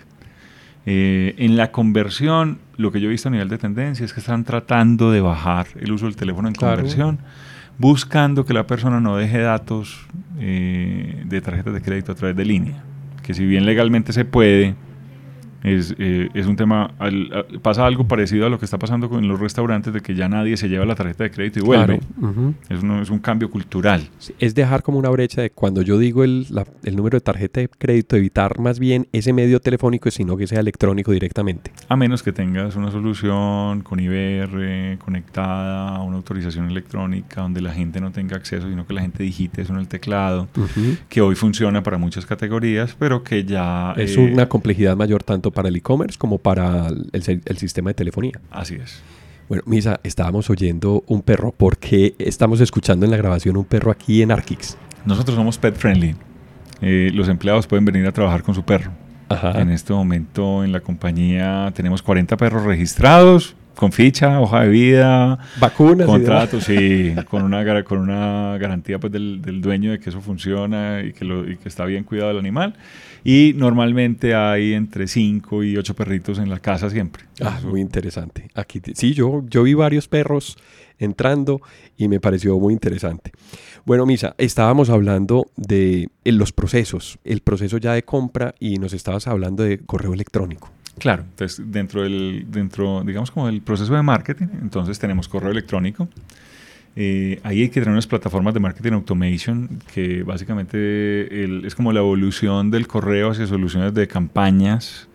Eh, 0.86 1.36
en 1.38 1.58
la 1.58 1.71
conversión, 1.71 2.60
lo 2.78 2.91
que 2.93 3.02
yo 3.02 3.08
he 3.08 3.12
visto 3.12 3.28
a 3.28 3.32
nivel 3.32 3.50
de 3.50 3.58
tendencia 3.58 4.06
es 4.06 4.13
que 4.13 4.21
están 4.21 4.45
tratando 4.45 5.12
de 5.12 5.19
bajar 5.19 5.67
el 5.80 5.91
uso 5.91 6.06
del 6.06 6.15
teléfono 6.15 6.47
en 6.47 6.56
conversión 6.56 7.19
buscando 7.82 8.46
que 8.46 8.54
la 8.54 8.67
persona 8.67 9.02
no 9.02 9.17
deje 9.17 9.39
datos 9.39 10.06
eh, 10.39 11.24
de 11.26 11.41
tarjetas 11.41 11.74
de 11.74 11.82
crédito 11.82 12.12
a 12.12 12.15
través 12.15 12.38
de 12.38 12.46
línea. 12.46 12.84
Que 13.24 13.34
si 13.34 13.44
bien 13.44 13.65
legalmente 13.65 14.13
se 14.13 14.24
puede, 14.24 14.76
es, 15.63 15.95
eh, 16.00 16.30
es 16.34 16.47
un 16.47 16.56
tema, 16.56 16.91
pasa 17.62 17.86
algo 17.86 18.08
parecido 18.08 18.45
a 18.45 18.50
lo 18.50 18.58
que 18.58 18.65
está 18.65 18.80
pasando 18.80 19.10
con 19.10 19.28
los 19.28 19.39
restaurantes, 19.39 19.93
de 19.93 20.02
que 20.02 20.15
ya 20.15 20.28
nadie 20.28 20.58
se 20.58 20.69
lleva 20.69 20.86
la 20.86 20.95
tarjeta 20.95 21.24
de 21.24 21.32
crédito 21.32 21.60
y 21.60 21.62
vuelve. 21.62 22.00
es, 22.69 22.84
es, 22.84 23.10
un 23.10 23.19
cambio 23.19 23.50
cultural. 23.50 24.08
Es 24.39 24.56
dejar 24.56 24.82
como 24.82 24.97
una 24.97 25.10
brecha 25.10 25.41
de 25.41 25.52
cuando 25.52 25.82
yo 25.82 26.00
digo 26.00 26.24
el, 26.24 26.47
el, 26.84 26.95
número 26.95 27.17
de 27.17 27.21
tarjeta 27.21 27.62
de 27.62 27.69
crédito, 27.69 28.15
evitar 28.15 28.60
más 28.60 28.80
bien 28.80 29.08
ese 29.12 29.34
medio 29.34 29.60
telefónico, 29.60 30.10
sino 30.10 30.36
que 30.38 30.47
sea 30.47 30.60
electrónico 30.60 31.12
directamente. 31.12 31.71
A 31.89 31.95
menos 31.95 32.24
que 32.24 32.32
tengas 32.32 32.76
una 32.76 32.91
solución 32.91 33.82
con 33.82 34.00
IBR 34.00 34.97
conectada 34.97 35.95
a 35.95 36.04
una 36.04 36.17
autorización 36.17 36.69
electrónica, 36.69 37.41
donde 37.41 37.62
la 37.62 37.74
gente 37.74 38.02
no 38.02 38.12
tenga 38.12 38.36
acceso, 38.36 38.67
sino 38.67 38.88
que 38.88 38.93
la 38.93 39.02
gente 39.02 39.24
digite 39.24 39.62
eso 39.62 39.74
en 39.74 39.80
el 39.80 39.88
teclado, 39.88 40.47
que 41.10 41.21
hoy 41.21 41.36
funciona 41.36 41.84
para 41.84 41.97
muchas 41.97 42.26
categorías, 42.26 42.95
pero 42.97 43.24
que 43.24 43.43
ya... 43.43 43.93
Es 43.97 44.17
eh, 44.17 44.19
una 44.19 44.47
complejidad 44.47 44.95
mayor 44.95 45.24
tanto 45.24 45.51
para 45.52 45.70
el 45.70 45.76
e-commerce 45.76 46.18
como 46.18 46.38
para 46.38 46.88
el, 46.88 47.58
sistema 47.58 47.92
de 47.92 47.94
telefonía. 47.94 48.40
Así 48.50 48.76
es. 48.76 49.02
Bueno, 49.48 49.64
Misa, 49.66 50.00
estábamos 50.04 50.50
oyendo 50.50 51.04
un 51.08 51.22
perro. 51.22 51.52
¿Por 51.52 51.78
qué 51.78 52.16
estamos 52.20 52.62
escuchando 52.62 53.06
en 53.06 53.12
la 53.12 53.18
grabación 53.18 53.58
un 53.58 53.66
perro 53.66 53.92
aquí 53.92 54.22
en 54.22 54.32
Arkix? 54.32 54.78
Nosotros 55.06 55.36
somos 55.36 55.58
pet 55.58 55.76
friendly. 55.76 56.16
Eh, 56.82 57.12
los 57.14 57.28
empleados 57.28 57.68
pueden 57.68 57.86
venir 57.86 58.08
a 58.08 58.12
trabajar 58.12 58.44
con 58.44 58.56
su 58.56 58.64
perro. 58.64 58.92
En 59.56 59.70
este 59.70 59.94
momento 59.94 60.64
en 60.64 60.74
la 60.74 60.82
compañía 60.82 61.72
tenemos 61.74 62.02
40 62.02 62.36
perros 62.36 62.64
registrados 62.64 63.56
con 63.76 63.92
ficha, 63.92 64.40
hoja 64.40 64.62
de 64.62 64.70
vida, 64.70 65.40
vacunas, 65.60 66.08
contratos, 66.08 66.64
sí, 66.66 67.14
con 67.30 67.44
una, 67.44 67.84
con 67.84 68.00
una 68.00 68.58
garantía 68.58 69.00
pues, 69.00 69.12
del, 69.12 69.42
del, 69.42 69.62
dueño 69.62 69.92
de 69.92 70.00
que 70.00 70.10
eso 70.10 70.22
funciona 70.22 71.02
y 71.02 71.14
que, 71.14 71.26
lo, 71.26 71.50
y 71.50 71.58
que 71.58 71.70
está 71.70 71.86
bien 71.86 72.04
cuidado 72.04 72.32
el 72.32 72.38
animal. 72.38 72.76
Y 73.24 73.54
normalmente 73.56 74.34
hay 74.34 74.74
entre 74.74 75.08
5 75.08 75.64
y 75.64 75.78
8 75.78 75.94
perritos 75.94 76.40
en 76.40 76.50
la 76.50 76.60
casa 76.60 76.90
siempre. 76.90 77.24
Ah, 77.42 77.60
muy 77.64 77.82
interesante. 77.82 78.50
Aquí 78.56 78.82
sí, 78.96 79.14
yo, 79.14 79.44
yo 79.48 79.64
vi 79.64 79.74
varios 79.74 80.08
perros 80.08 80.58
entrando 80.98 81.62
y 81.98 82.08
me 82.08 82.20
pareció 82.20 82.58
muy 82.60 82.74
interesante. 82.74 83.32
Bueno, 83.86 84.06
Misa, 84.06 84.36
estábamos 84.38 84.90
hablando 84.90 85.48
de 85.56 86.10
los 86.24 86.52
procesos, 86.52 87.20
el 87.24 87.42
proceso 87.42 87.78
ya 87.78 87.94
de 87.94 88.04
compra 88.04 88.54
y 88.60 88.78
nos 88.78 88.94
estabas 88.94 89.28
hablando 89.28 89.64
de 89.64 89.80
correo 89.80 90.14
electrónico. 90.14 90.70
Claro, 90.97 91.23
entonces 91.23 91.63
dentro 91.71 92.04
del, 92.04 92.45
dentro, 92.49 93.04
digamos 93.04 93.32
como 93.32 93.47
el 93.47 93.62
proceso 93.62 93.93
de 93.93 94.01
marketing, 94.01 94.47
entonces 94.62 94.99
tenemos 94.99 95.27
correo 95.27 95.51
electrónico. 95.51 96.08
Eh, 96.95 97.39
ahí 97.43 97.62
hay 97.62 97.69
que 97.69 97.80
tener 97.80 97.91
unas 97.91 98.08
plataformas 98.08 98.54
de 98.54 98.60
marketing 98.60 98.91
automation 98.91 99.80
que 99.93 100.23
básicamente 100.23 101.65
es 101.65 101.73
como 101.73 101.93
la 101.93 102.01
evolución 102.01 102.69
del 102.69 102.86
correo 102.86 103.32
hacia 103.32 103.47
soluciones 103.47 103.93
de 103.93 104.08
campañas 104.10 105.08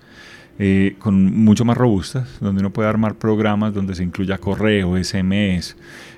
eh, 0.59 0.97
con 0.99 1.37
mucho 1.37 1.67
más 1.67 1.77
robustas, 1.77 2.41
donde 2.41 2.61
uno 2.61 2.73
puede 2.73 2.89
armar 2.89 3.17
programas 3.17 3.75
donde 3.75 3.95
se 3.95 4.03
incluya 4.03 4.39
correo, 4.39 4.97
SMS, 4.97 5.77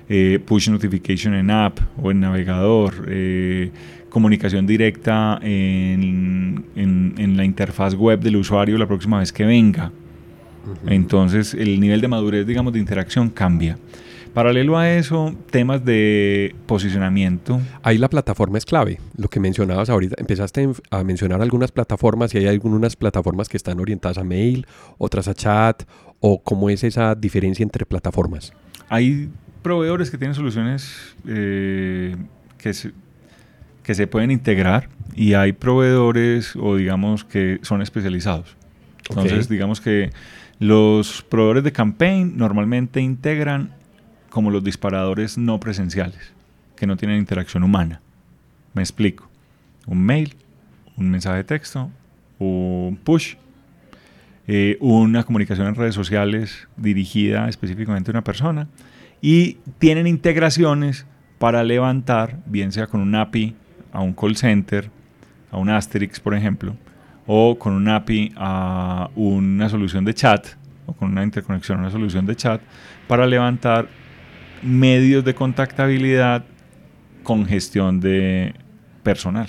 eh, 0.09 0.39
push 0.43 0.69
notification 0.69 1.33
en 1.35 1.51
app 1.51 1.79
o 2.01 2.11
en 2.11 2.19
navegador, 2.19 3.07
comunicación 4.09 4.65
directa 4.65 5.39
en, 5.41 6.65
en, 6.75 7.37
la 7.37 7.45
interfaz 7.45 7.93
web 7.93 8.19
del 8.19 8.37
usuario 8.37 8.77
la 8.77 8.87
próxima 8.87 9.19
vez 9.19 9.31
que 9.31 9.45
venga. 9.45 9.91
Entonces 10.87 11.53
el 11.53 11.79
nivel 11.79 12.01
de 12.01 12.07
madurez, 12.07 12.45
digamos, 12.45 12.73
de 12.73 12.79
interacción 12.79 13.29
cambia. 13.29 13.77
Paralelo 14.33 14.77
a 14.77 14.91
eso, 14.91 15.35
temas 15.49 15.83
de 15.83 16.55
posicionamiento. 16.67 17.59
Ahí 17.81 17.97
la 17.97 18.09
plataforma 18.09 18.59
es 18.59 18.65
clave. 18.65 18.99
Lo 19.17 19.27
que 19.27 19.39
mencionabas 19.39 19.89
ahorita, 19.89 20.15
empezaste 20.19 20.69
a 20.91 21.03
mencionar 21.03 21.41
algunas 21.41 21.71
plataformas 21.71 22.33
y 22.35 22.37
hay 22.37 22.47
algunas 22.47 22.95
plataformas 22.95 23.49
que 23.49 23.57
están 23.57 23.79
orientadas 23.79 24.19
a 24.19 24.23
mail, 24.23 24.67
otras 24.99 25.27
a 25.27 25.33
chat, 25.33 25.83
o 26.19 26.43
cómo 26.43 26.69
es 26.69 26.83
esa 26.83 27.15
diferencia 27.15 27.63
entre 27.63 27.85
plataformas. 27.85 28.53
Hay 28.87 29.29
proveedores 29.69 30.09
que 30.09 30.17
tienen 30.17 30.33
soluciones 30.33 31.15
eh, 31.27 32.15
que, 32.57 32.73
se, 32.73 32.91
que 33.83 33.93
se 33.93 34.07
pueden 34.07 34.31
integrar 34.31 34.89
y 35.13 35.35
hay 35.35 35.53
proveedores 35.53 36.55
o 36.55 36.75
digamos 36.75 37.23
que 37.23 37.59
son 37.61 37.83
especializados. 37.83 38.55
Entonces, 39.09 39.47
digamos 39.47 39.79
que 39.79 40.09
los 40.57 41.21
proveedores 41.21 41.63
de 41.63 41.71
campaign 41.71 42.35
normalmente 42.35 42.99
integran 42.99 43.69
como 44.31 44.49
los 44.49 44.63
disparadores 44.63 45.37
no 45.37 45.59
presenciales, 45.59 46.33
que 46.75 46.87
no 46.87 46.97
tienen 46.97 47.19
interacción 47.19 47.61
humana. 47.61 48.01
Me 48.73 48.81
explico. 48.81 49.29
Un 49.85 50.03
mail, 50.03 50.33
un 50.97 51.11
mensaje 51.11 51.37
de 51.37 51.43
texto, 51.43 51.91
un 52.39 52.97
push, 53.03 53.35
eh, 54.47 54.77
una 54.79 55.25
comunicación 55.25 55.67
en 55.67 55.75
redes 55.75 55.93
sociales 55.93 56.67
dirigida 56.75 57.47
específicamente 57.49 58.09
a 58.09 58.13
una 58.13 58.23
persona 58.23 58.67
y 59.21 59.57
tienen 59.79 60.07
integraciones 60.07 61.05
para 61.37 61.63
levantar, 61.63 62.39
bien 62.45 62.71
sea 62.71 62.87
con 62.87 63.01
un 63.01 63.15
API 63.15 63.55
a 63.91 64.01
un 64.01 64.13
call 64.13 64.35
center, 64.35 64.89
a 65.51 65.57
un 65.57 65.69
Asterix, 65.69 66.19
por 66.19 66.35
ejemplo, 66.35 66.75
o 67.25 67.57
con 67.57 67.73
un 67.73 67.87
API 67.87 68.33
a 68.35 69.09
una 69.15 69.69
solución 69.69 70.05
de 70.05 70.13
chat, 70.13 70.47
o 70.85 70.93
con 70.93 71.11
una 71.11 71.23
interconexión 71.23 71.79
a 71.79 71.81
una 71.81 71.91
solución 71.91 72.25
de 72.25 72.35
chat, 72.35 72.61
para 73.07 73.25
levantar 73.25 73.87
medios 74.61 75.23
de 75.23 75.33
contactabilidad 75.33 76.43
con 77.23 77.45
gestión 77.45 77.99
de 77.99 78.53
personal. 79.03 79.47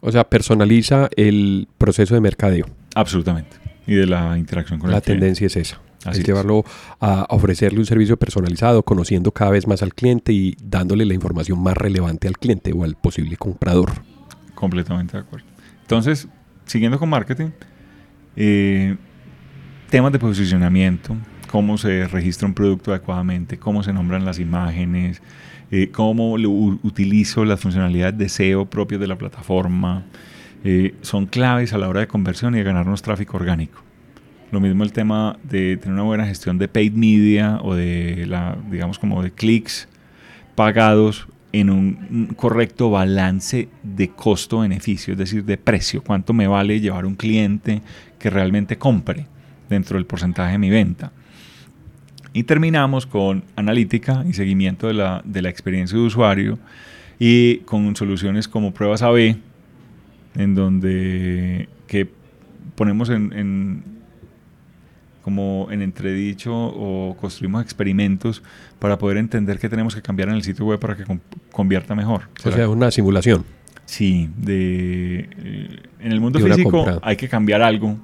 O 0.00 0.12
sea, 0.12 0.24
personaliza 0.24 1.08
el 1.16 1.68
proceso 1.78 2.14
de 2.14 2.20
mercadeo. 2.20 2.66
Absolutamente. 2.94 3.56
Y 3.86 3.94
de 3.94 4.06
la 4.06 4.36
interacción 4.38 4.78
con 4.78 4.90
la 4.90 4.98
el 4.98 5.02
cliente. 5.02 5.20
La 5.20 5.26
tendencia 5.26 5.46
es 5.46 5.56
esa. 5.56 5.80
Es 6.12 6.24
llevarlo 6.24 6.64
a 7.00 7.26
ofrecerle 7.30 7.78
un 7.78 7.86
servicio 7.86 8.16
personalizado, 8.16 8.82
conociendo 8.82 9.32
cada 9.32 9.52
vez 9.52 9.66
más 9.66 9.82
al 9.82 9.94
cliente 9.94 10.32
y 10.32 10.56
dándole 10.62 11.04
la 11.04 11.14
información 11.14 11.62
más 11.62 11.76
relevante 11.76 12.28
al 12.28 12.38
cliente 12.38 12.72
o 12.72 12.84
al 12.84 12.96
posible 12.96 13.36
comprador. 13.36 13.92
Completamente 14.54 15.16
de 15.16 15.22
acuerdo. 15.22 15.46
Entonces, 15.82 16.28
siguiendo 16.64 16.98
con 16.98 17.08
marketing, 17.08 17.50
eh, 18.36 18.96
temas 19.88 20.12
de 20.12 20.18
posicionamiento, 20.18 21.16
cómo 21.50 21.78
se 21.78 22.06
registra 22.08 22.46
un 22.46 22.54
producto 22.54 22.90
adecuadamente, 22.90 23.58
cómo 23.58 23.82
se 23.82 23.92
nombran 23.92 24.24
las 24.24 24.38
imágenes, 24.38 25.22
eh, 25.70 25.90
cómo 25.90 26.32
utilizo 26.32 27.44
las 27.44 27.60
funcionalidades 27.60 28.18
de 28.18 28.28
SEO 28.28 28.66
propias 28.66 29.00
de 29.00 29.06
la 29.06 29.16
plataforma, 29.16 30.04
eh, 30.64 30.94
son 31.02 31.26
claves 31.26 31.72
a 31.72 31.78
la 31.78 31.88
hora 31.88 32.00
de 32.00 32.08
conversión 32.08 32.54
y 32.54 32.58
de 32.58 32.64
ganarnos 32.64 33.02
tráfico 33.02 33.36
orgánico. 33.36 33.85
Lo 34.50 34.60
mismo 34.60 34.84
el 34.84 34.92
tema 34.92 35.38
de 35.42 35.76
tener 35.76 35.94
una 35.94 36.04
buena 36.04 36.26
gestión 36.26 36.58
de 36.58 36.68
paid 36.68 36.92
media 36.92 37.58
o 37.62 37.74
de 37.74 38.26
la, 38.26 38.56
digamos 38.70 38.98
como 38.98 39.22
de 39.22 39.32
clics 39.32 39.88
pagados 40.54 41.26
en 41.52 41.70
un 41.70 42.34
correcto 42.36 42.90
balance 42.90 43.68
de 43.82 44.08
costo-beneficio, 44.10 45.12
es 45.12 45.18
decir, 45.18 45.44
de 45.44 45.56
precio, 45.56 46.02
cuánto 46.02 46.32
me 46.32 46.46
vale 46.46 46.80
llevar 46.80 47.06
un 47.06 47.14
cliente 47.14 47.82
que 48.18 48.30
realmente 48.30 48.76
compre 48.76 49.26
dentro 49.68 49.96
del 49.96 50.06
porcentaje 50.06 50.52
de 50.52 50.58
mi 50.58 50.70
venta. 50.70 51.12
Y 52.32 52.42
terminamos 52.42 53.06
con 53.06 53.44
analítica 53.56 54.24
y 54.28 54.34
seguimiento 54.34 54.86
de 54.86 54.94
la, 54.94 55.22
de 55.24 55.40
la 55.42 55.48
experiencia 55.48 55.96
de 55.96 56.04
usuario 56.04 56.58
y 57.18 57.58
con 57.58 57.96
soluciones 57.96 58.48
como 58.48 58.74
pruebas 58.74 59.02
AB, 59.02 59.36
en 60.34 60.54
donde 60.54 61.68
que 61.86 62.08
ponemos 62.74 63.08
en, 63.08 63.95
como 65.26 65.66
en 65.72 65.82
entredicho 65.82 66.54
o 66.54 67.16
construimos 67.16 67.60
experimentos 67.60 68.44
para 68.78 68.96
poder 68.96 69.16
entender 69.16 69.58
qué 69.58 69.68
tenemos 69.68 69.92
que 69.92 70.00
cambiar 70.00 70.28
en 70.28 70.36
el 70.36 70.44
sitio 70.44 70.66
web 70.66 70.78
para 70.78 70.94
que 70.94 71.02
convierta 71.50 71.96
mejor. 71.96 72.28
O 72.44 72.52
sea, 72.52 72.68
una 72.68 72.92
simulación. 72.92 73.44
Sí, 73.86 74.30
de, 74.36 75.28
eh, 75.36 75.82
en 75.98 76.12
el 76.12 76.20
mundo 76.20 76.38
físico 76.38 77.00
hay 77.02 77.16
que 77.16 77.28
cambiar 77.28 77.60
algo 77.60 77.98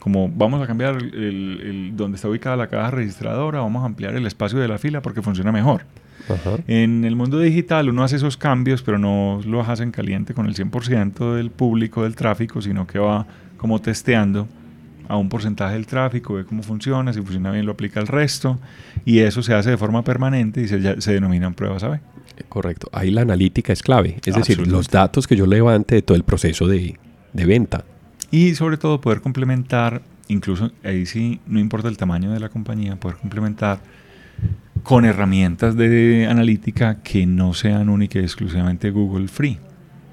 como 0.00 0.28
vamos 0.28 0.62
a 0.62 0.66
cambiar 0.66 0.98
el, 0.98 1.92
donde 1.94 2.16
está 2.16 2.28
ubicada 2.28 2.56
la 2.56 2.66
caja 2.66 2.90
registradora, 2.90 3.60
vamos 3.60 3.82
a 3.82 3.86
ampliar 3.86 4.14
el 4.14 4.26
espacio 4.26 4.58
de 4.58 4.68
la 4.68 4.76
fila 4.76 5.00
porque 5.00 5.22
funciona 5.22 5.50
mejor. 5.50 5.86
En 6.66 7.06
el 7.06 7.16
mundo 7.16 7.38
digital 7.38 7.88
uno 7.88 8.04
hace 8.04 8.16
esos 8.16 8.36
cambios, 8.36 8.82
pero 8.82 8.98
no 8.98 9.40
los 9.46 9.66
hace 9.66 9.82
en 9.82 9.92
caliente 9.92 10.34
con 10.34 10.44
el 10.44 10.54
100% 10.54 11.36
del 11.36 11.50
público 11.50 12.02
del 12.02 12.16
tráfico, 12.16 12.60
sino 12.60 12.86
que 12.86 12.98
va 12.98 13.26
como 13.56 13.80
testeando 13.80 14.46
a 15.08 15.16
un 15.16 15.28
porcentaje 15.28 15.74
del 15.74 15.86
tráfico, 15.86 16.34
ve 16.34 16.44
cómo 16.44 16.62
funciona, 16.62 17.12
si 17.12 17.20
funciona 17.20 17.50
bien 17.50 17.66
lo 17.66 17.72
aplica 17.72 17.98
al 17.98 18.06
resto, 18.06 18.58
y 19.04 19.20
eso 19.20 19.42
se 19.42 19.54
hace 19.54 19.70
de 19.70 19.76
forma 19.76 20.04
permanente 20.04 20.60
y 20.60 20.68
se, 20.68 21.00
se 21.00 21.12
denominan 21.12 21.54
pruebas 21.54 21.82
AB. 21.82 21.98
Correcto, 22.48 22.88
ahí 22.92 23.10
la 23.10 23.22
analítica 23.22 23.72
es 23.72 23.82
clave, 23.82 24.18
es 24.24 24.34
decir, 24.34 24.66
los 24.66 24.88
datos 24.88 25.26
que 25.26 25.34
yo 25.34 25.46
levante 25.46 25.96
de 25.96 26.02
todo 26.02 26.16
el 26.16 26.24
proceso 26.24 26.66
de, 26.66 26.96
de 27.32 27.46
venta. 27.46 27.84
Y 28.30 28.54
sobre 28.54 28.76
todo 28.76 29.00
poder 29.00 29.20
complementar, 29.20 30.02
incluso 30.28 30.70
ahí 30.84 31.06
sí, 31.06 31.40
no 31.46 31.58
importa 31.58 31.88
el 31.88 31.96
tamaño 31.96 32.30
de 32.30 32.40
la 32.40 32.50
compañía, 32.50 32.96
poder 32.96 33.16
complementar 33.16 33.80
con 34.82 35.04
herramientas 35.04 35.76
de 35.76 36.26
analítica 36.30 37.02
que 37.02 37.26
no 37.26 37.54
sean 37.54 37.88
únicas 37.88 38.22
y 38.22 38.24
exclusivamente 38.24 38.90
Google 38.90 39.28
Free. 39.28 39.58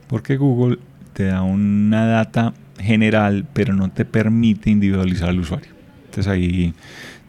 Porque 0.08 0.38
Google 0.38 0.80
te 1.14 1.26
da 1.26 1.44
una 1.44 2.06
data 2.06 2.54
general, 2.80 3.48
pero 3.54 3.74
no 3.74 3.90
te 3.92 4.06
permite 4.06 4.70
individualizar 4.70 5.30
al 5.30 5.40
usuario. 5.40 5.72
Entonces 6.06 6.28
ahí, 6.28 6.74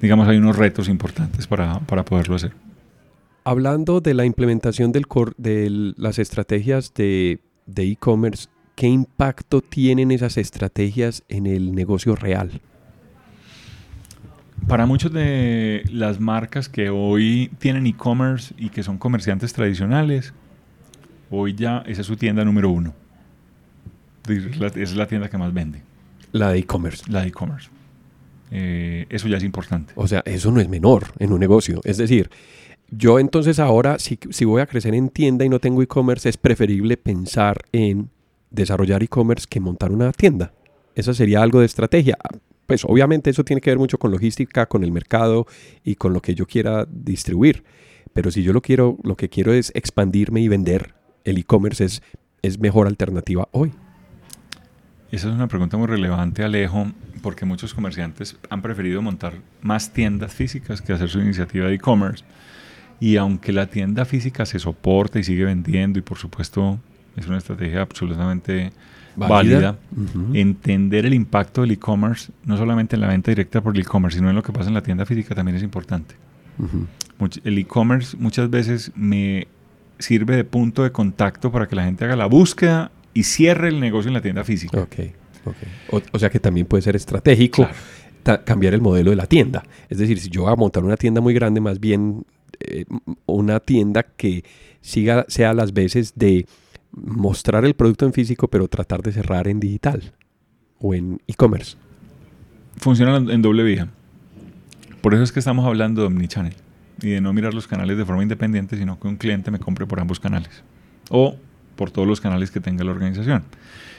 digamos, 0.00 0.28
hay 0.28 0.36
unos 0.36 0.56
retos 0.56 0.88
importantes 0.88 1.46
para, 1.46 1.80
poderlo 1.80 2.36
hacer. 2.36 2.52
Hablando 3.44 4.00
de 4.00 4.14
la 4.14 4.24
implementación 4.24 4.92
del 4.92 5.06
de 5.36 5.92
las 5.96 6.18
estrategias 6.18 6.92
de 6.94 7.40
e-commerce, 7.66 8.48
¿qué 8.74 8.86
impacto 8.86 9.60
tienen 9.60 10.10
esas 10.10 10.36
estrategias 10.36 11.24
en 11.28 11.46
el 11.46 11.74
negocio 11.74 12.14
real? 12.14 12.60
Para 14.68 14.86
muchas 14.86 15.12
de 15.12 15.84
las 15.92 16.18
marcas 16.18 16.68
que 16.68 16.90
hoy 16.90 17.52
tienen 17.58 17.86
e-commerce 17.86 18.52
y 18.58 18.70
que 18.70 18.82
son 18.82 18.98
comerciantes 18.98 19.52
tradicionales, 19.52 20.34
hoy 21.30 21.54
ya 21.54 21.84
esa 21.86 22.00
es 22.00 22.06
su 22.06 22.16
tienda 22.16 22.44
número 22.44 22.70
uno. 22.70 22.92
Esa 24.28 24.80
es 24.80 24.96
la 24.96 25.06
tienda 25.06 25.28
que 25.28 25.38
más 25.38 25.52
vende. 25.52 25.82
La 26.32 26.50
de 26.50 26.58
e-commerce. 26.58 27.04
La 27.08 27.22
de 27.22 27.28
e-commerce. 27.28 27.68
Eh, 28.50 29.06
eso 29.08 29.28
ya 29.28 29.36
es 29.36 29.44
importante. 29.44 29.92
O 29.96 30.06
sea, 30.06 30.22
eso 30.24 30.50
no 30.50 30.60
es 30.60 30.68
menor 30.68 31.12
en 31.18 31.32
un 31.32 31.40
negocio. 31.40 31.80
Es 31.84 31.96
decir, 31.96 32.30
yo 32.90 33.18
entonces 33.18 33.58
ahora, 33.58 33.98
si, 33.98 34.18
si 34.30 34.44
voy 34.44 34.60
a 34.60 34.66
crecer 34.66 34.94
en 34.94 35.08
tienda 35.08 35.44
y 35.44 35.48
no 35.48 35.58
tengo 35.58 35.82
e-commerce, 35.82 36.28
es 36.28 36.36
preferible 36.36 36.96
pensar 36.96 37.58
en 37.72 38.10
desarrollar 38.50 39.02
e-commerce 39.02 39.46
que 39.48 39.60
montar 39.60 39.90
una 39.90 40.12
tienda. 40.12 40.52
Esa 40.94 41.14
sería 41.14 41.42
algo 41.42 41.60
de 41.60 41.66
estrategia. 41.66 42.16
Pues 42.66 42.84
obviamente 42.84 43.30
eso 43.30 43.44
tiene 43.44 43.60
que 43.60 43.70
ver 43.70 43.78
mucho 43.78 43.98
con 43.98 44.10
logística, 44.10 44.66
con 44.66 44.82
el 44.82 44.92
mercado 44.92 45.46
y 45.84 45.96
con 45.96 46.12
lo 46.12 46.20
que 46.20 46.34
yo 46.34 46.46
quiera 46.46 46.86
distribuir. 46.90 47.64
Pero 48.12 48.30
si 48.30 48.42
yo 48.42 48.52
lo 48.52 48.62
quiero, 48.62 48.98
lo 49.02 49.16
que 49.16 49.28
quiero 49.28 49.52
es 49.52 49.72
expandirme 49.74 50.40
y 50.40 50.48
vender, 50.48 50.94
el 51.24 51.38
e-commerce 51.38 51.84
es, 51.84 52.02
es 52.42 52.58
mejor 52.58 52.86
alternativa 52.86 53.48
hoy. 53.52 53.72
Esa 55.10 55.28
es 55.28 55.34
una 55.34 55.46
pregunta 55.46 55.76
muy 55.76 55.86
relevante, 55.86 56.42
Alejo, 56.42 56.90
porque 57.22 57.44
muchos 57.44 57.72
comerciantes 57.74 58.36
han 58.50 58.60
preferido 58.60 59.00
montar 59.02 59.34
más 59.62 59.92
tiendas 59.92 60.34
físicas 60.34 60.82
que 60.82 60.92
hacer 60.92 61.08
su 61.08 61.20
iniciativa 61.20 61.66
de 61.66 61.74
e-commerce. 61.74 62.24
Y 62.98 63.16
aunque 63.16 63.52
la 63.52 63.66
tienda 63.66 64.04
física 64.04 64.46
se 64.46 64.58
soporta 64.58 65.18
y 65.18 65.24
sigue 65.24 65.44
vendiendo, 65.44 65.98
y 65.98 66.02
por 66.02 66.18
supuesto 66.18 66.80
es 67.16 67.26
una 67.28 67.38
estrategia 67.38 67.82
absolutamente 67.82 68.72
válida, 69.14 69.78
entender 70.32 71.06
el 71.06 71.14
impacto 71.14 71.60
del 71.60 71.72
e-commerce, 71.72 72.32
no 72.44 72.56
solamente 72.56 72.96
en 72.96 73.02
la 73.02 73.08
venta 73.08 73.30
directa 73.30 73.60
por 73.60 73.74
el 73.74 73.82
e-commerce, 73.82 74.18
sino 74.18 74.28
en 74.28 74.36
lo 74.36 74.42
que 74.42 74.52
pasa 74.52 74.68
en 74.68 74.74
la 74.74 74.82
tienda 74.82 75.06
física 75.06 75.34
también 75.34 75.56
es 75.56 75.62
importante. 75.62 76.16
El 77.44 77.58
e-commerce 77.58 78.16
muchas 78.18 78.50
veces 78.50 78.92
me 78.94 79.46
sirve 79.98 80.36
de 80.36 80.44
punto 80.44 80.82
de 80.82 80.90
contacto 80.90 81.52
para 81.52 81.66
que 81.68 81.76
la 81.76 81.84
gente 81.84 82.04
haga 82.04 82.16
la 82.16 82.26
búsqueda 82.26 82.90
y 83.16 83.22
cierre 83.22 83.68
el 83.68 83.80
negocio 83.80 84.08
en 84.08 84.14
la 84.14 84.20
tienda 84.20 84.44
física. 84.44 84.78
Okay, 84.78 85.14
O, 86.12 86.18
sea 86.18 86.28
que 86.28 86.38
también 86.38 86.66
puede 86.66 86.82
ser 86.82 86.96
estratégico 86.96 87.66
cambiar 88.44 88.74
el 88.74 88.82
modelo 88.82 89.10
de 89.10 89.16
la 89.16 89.26
tienda. 89.26 89.62
Es 89.88 89.96
decir, 89.96 90.18
si 90.18 90.28
yo 90.28 90.42
voy 90.42 90.52
a 90.52 90.56
montar 90.56 90.84
una 90.84 90.98
tienda 90.98 91.22
muy 91.22 91.32
grande, 91.32 91.62
más 91.62 91.80
bien 91.80 92.26
eh, 92.60 92.84
una 93.24 93.60
tienda 93.60 94.02
que 94.02 94.44
siga, 94.82 95.24
sea 95.28 95.54
las 95.54 95.72
veces 95.72 96.12
de 96.14 96.46
mostrar 96.92 97.64
el 97.64 97.72
producto 97.72 98.04
en 98.04 98.12
físico, 98.12 98.48
pero 98.48 98.68
tratar 98.68 99.00
de 99.00 99.12
cerrar 99.12 99.48
en 99.48 99.60
digital 99.60 100.12
o 100.78 100.92
en 100.92 101.22
e-commerce. 101.26 101.78
Funciona 102.76 103.16
en 103.16 103.40
doble 103.40 103.62
vía. 103.62 103.88
Por 105.00 105.14
eso 105.14 105.22
es 105.22 105.32
que 105.32 105.38
estamos 105.38 105.64
hablando 105.64 106.02
de 106.02 106.08
Omnichannel 106.08 106.54
y 107.00 107.10
de 107.10 107.20
no 107.22 107.32
mirar 107.32 107.54
los 107.54 107.66
canales 107.66 107.96
de 107.96 108.04
forma 108.04 108.22
independiente, 108.22 108.76
sino 108.76 109.00
que 109.00 109.08
un 109.08 109.16
cliente 109.16 109.50
me 109.50 109.58
compre 109.58 109.86
por 109.86 110.00
ambos 110.00 110.20
canales. 110.20 110.62
O 111.08 111.36
por 111.76 111.90
todos 111.90 112.08
los 112.08 112.20
canales 112.20 112.50
que 112.50 112.60
tenga 112.60 112.84
la 112.84 112.90
organización. 112.90 113.44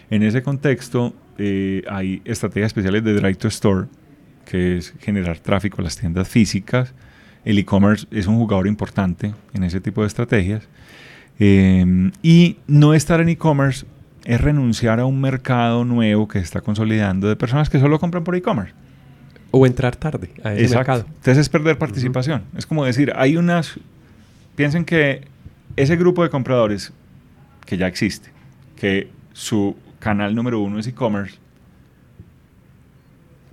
En 0.10 0.24
ese 0.24 0.42
contexto, 0.42 1.14
eh, 1.38 1.84
hay 1.90 2.22
estrategias 2.26 2.68
especiales 2.68 3.04
de 3.04 3.14
Drive 3.14 3.36
to 3.36 3.48
Store, 3.48 3.88
que 4.46 4.78
es 4.78 4.94
generar 5.00 5.40
tráfico 5.40 5.82
a 5.82 5.84
las 5.84 5.98
tiendas 5.98 6.28
físicas. 6.28 6.94
El 7.44 7.58
e-commerce 7.60 8.08
es 8.12 8.28
un 8.28 8.38
jugador 8.38 8.68
importante 8.68 9.34
en 9.54 9.64
ese 9.64 9.82
tipo 9.82 10.02
de 10.02 10.08
estrategias. 10.08 10.68
Em, 11.40 12.12
y 12.24 12.58
no 12.68 12.94
estar 12.94 13.22
en 13.22 13.30
e-commerce 13.30 13.86
es 14.26 14.42
renunciar 14.42 15.00
a 15.00 15.06
un 15.06 15.22
mercado 15.22 15.86
nuevo 15.86 16.28
que 16.28 16.40
se 16.40 16.46
está 16.46 16.62
consolidando 16.62 17.28
de 17.28 17.36
personas 17.36 17.70
que 17.70 17.80
solo 17.80 18.00
compran 18.00 18.24
por 18.24 18.36
e-commerce. 18.36 18.74
O 19.52 19.66
entrar 19.66 19.96
tarde 19.96 20.32
a 20.44 20.54
ese 20.54 20.76
mercado. 20.76 21.06
Entonces 21.08 21.38
es 21.38 21.50
perder 21.50 21.78
participación. 21.78 22.44
Es 22.58 22.66
como 22.66 22.84
decir, 22.84 23.14
hay 23.16 23.38
unas... 23.38 23.80
Piensen 24.56 24.84
que 24.84 25.22
ese 25.76 25.96
grupo 25.96 26.24
de 26.24 26.30
compradores 26.30 26.92
que 27.68 27.78
ya 27.78 27.86
existe, 27.86 28.32
que 28.76 29.12
su 29.34 29.76
canal 30.00 30.34
número 30.34 30.60
uno 30.60 30.80
es 30.80 30.88
e-commerce, 30.88 31.38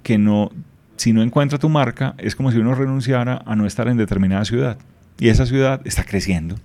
que 0.02 0.16
no, 0.16 0.50
si 0.96 1.12
no 1.12 1.22
encuentra 1.22 1.58
tu 1.58 1.68
marca, 1.68 2.14
es 2.16 2.34
como 2.36 2.50
si 2.52 2.58
uno 2.58 2.74
renunciara 2.74 3.42
a 3.44 3.56
no 3.56 3.66
estar 3.66 3.88
en 3.88 3.98
determinada 3.98 4.44
ciudad. 4.46 4.78
Y 5.18 5.28
esa 5.28 5.46
ciudad 5.46 5.80
está 5.84 6.04
creciendo. 6.04 6.56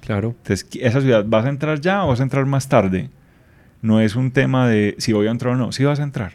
Claro. 0.00 0.34
Entonces, 0.38 0.66
esa 0.80 1.00
ciudad, 1.00 1.24
¿vas 1.26 1.44
a 1.46 1.48
entrar 1.48 1.80
ya 1.80 2.04
o 2.04 2.08
vas 2.08 2.20
a 2.20 2.22
entrar 2.22 2.46
más 2.46 2.68
tarde? 2.68 3.10
No 3.82 4.00
es 4.00 4.16
un 4.16 4.30
tema 4.30 4.68
de 4.68 4.94
si 4.98 5.12
voy 5.12 5.26
a 5.26 5.30
entrar 5.30 5.54
o 5.54 5.56
no. 5.56 5.72
Sí 5.72 5.84
vas 5.84 6.00
a 6.00 6.02
entrar. 6.02 6.34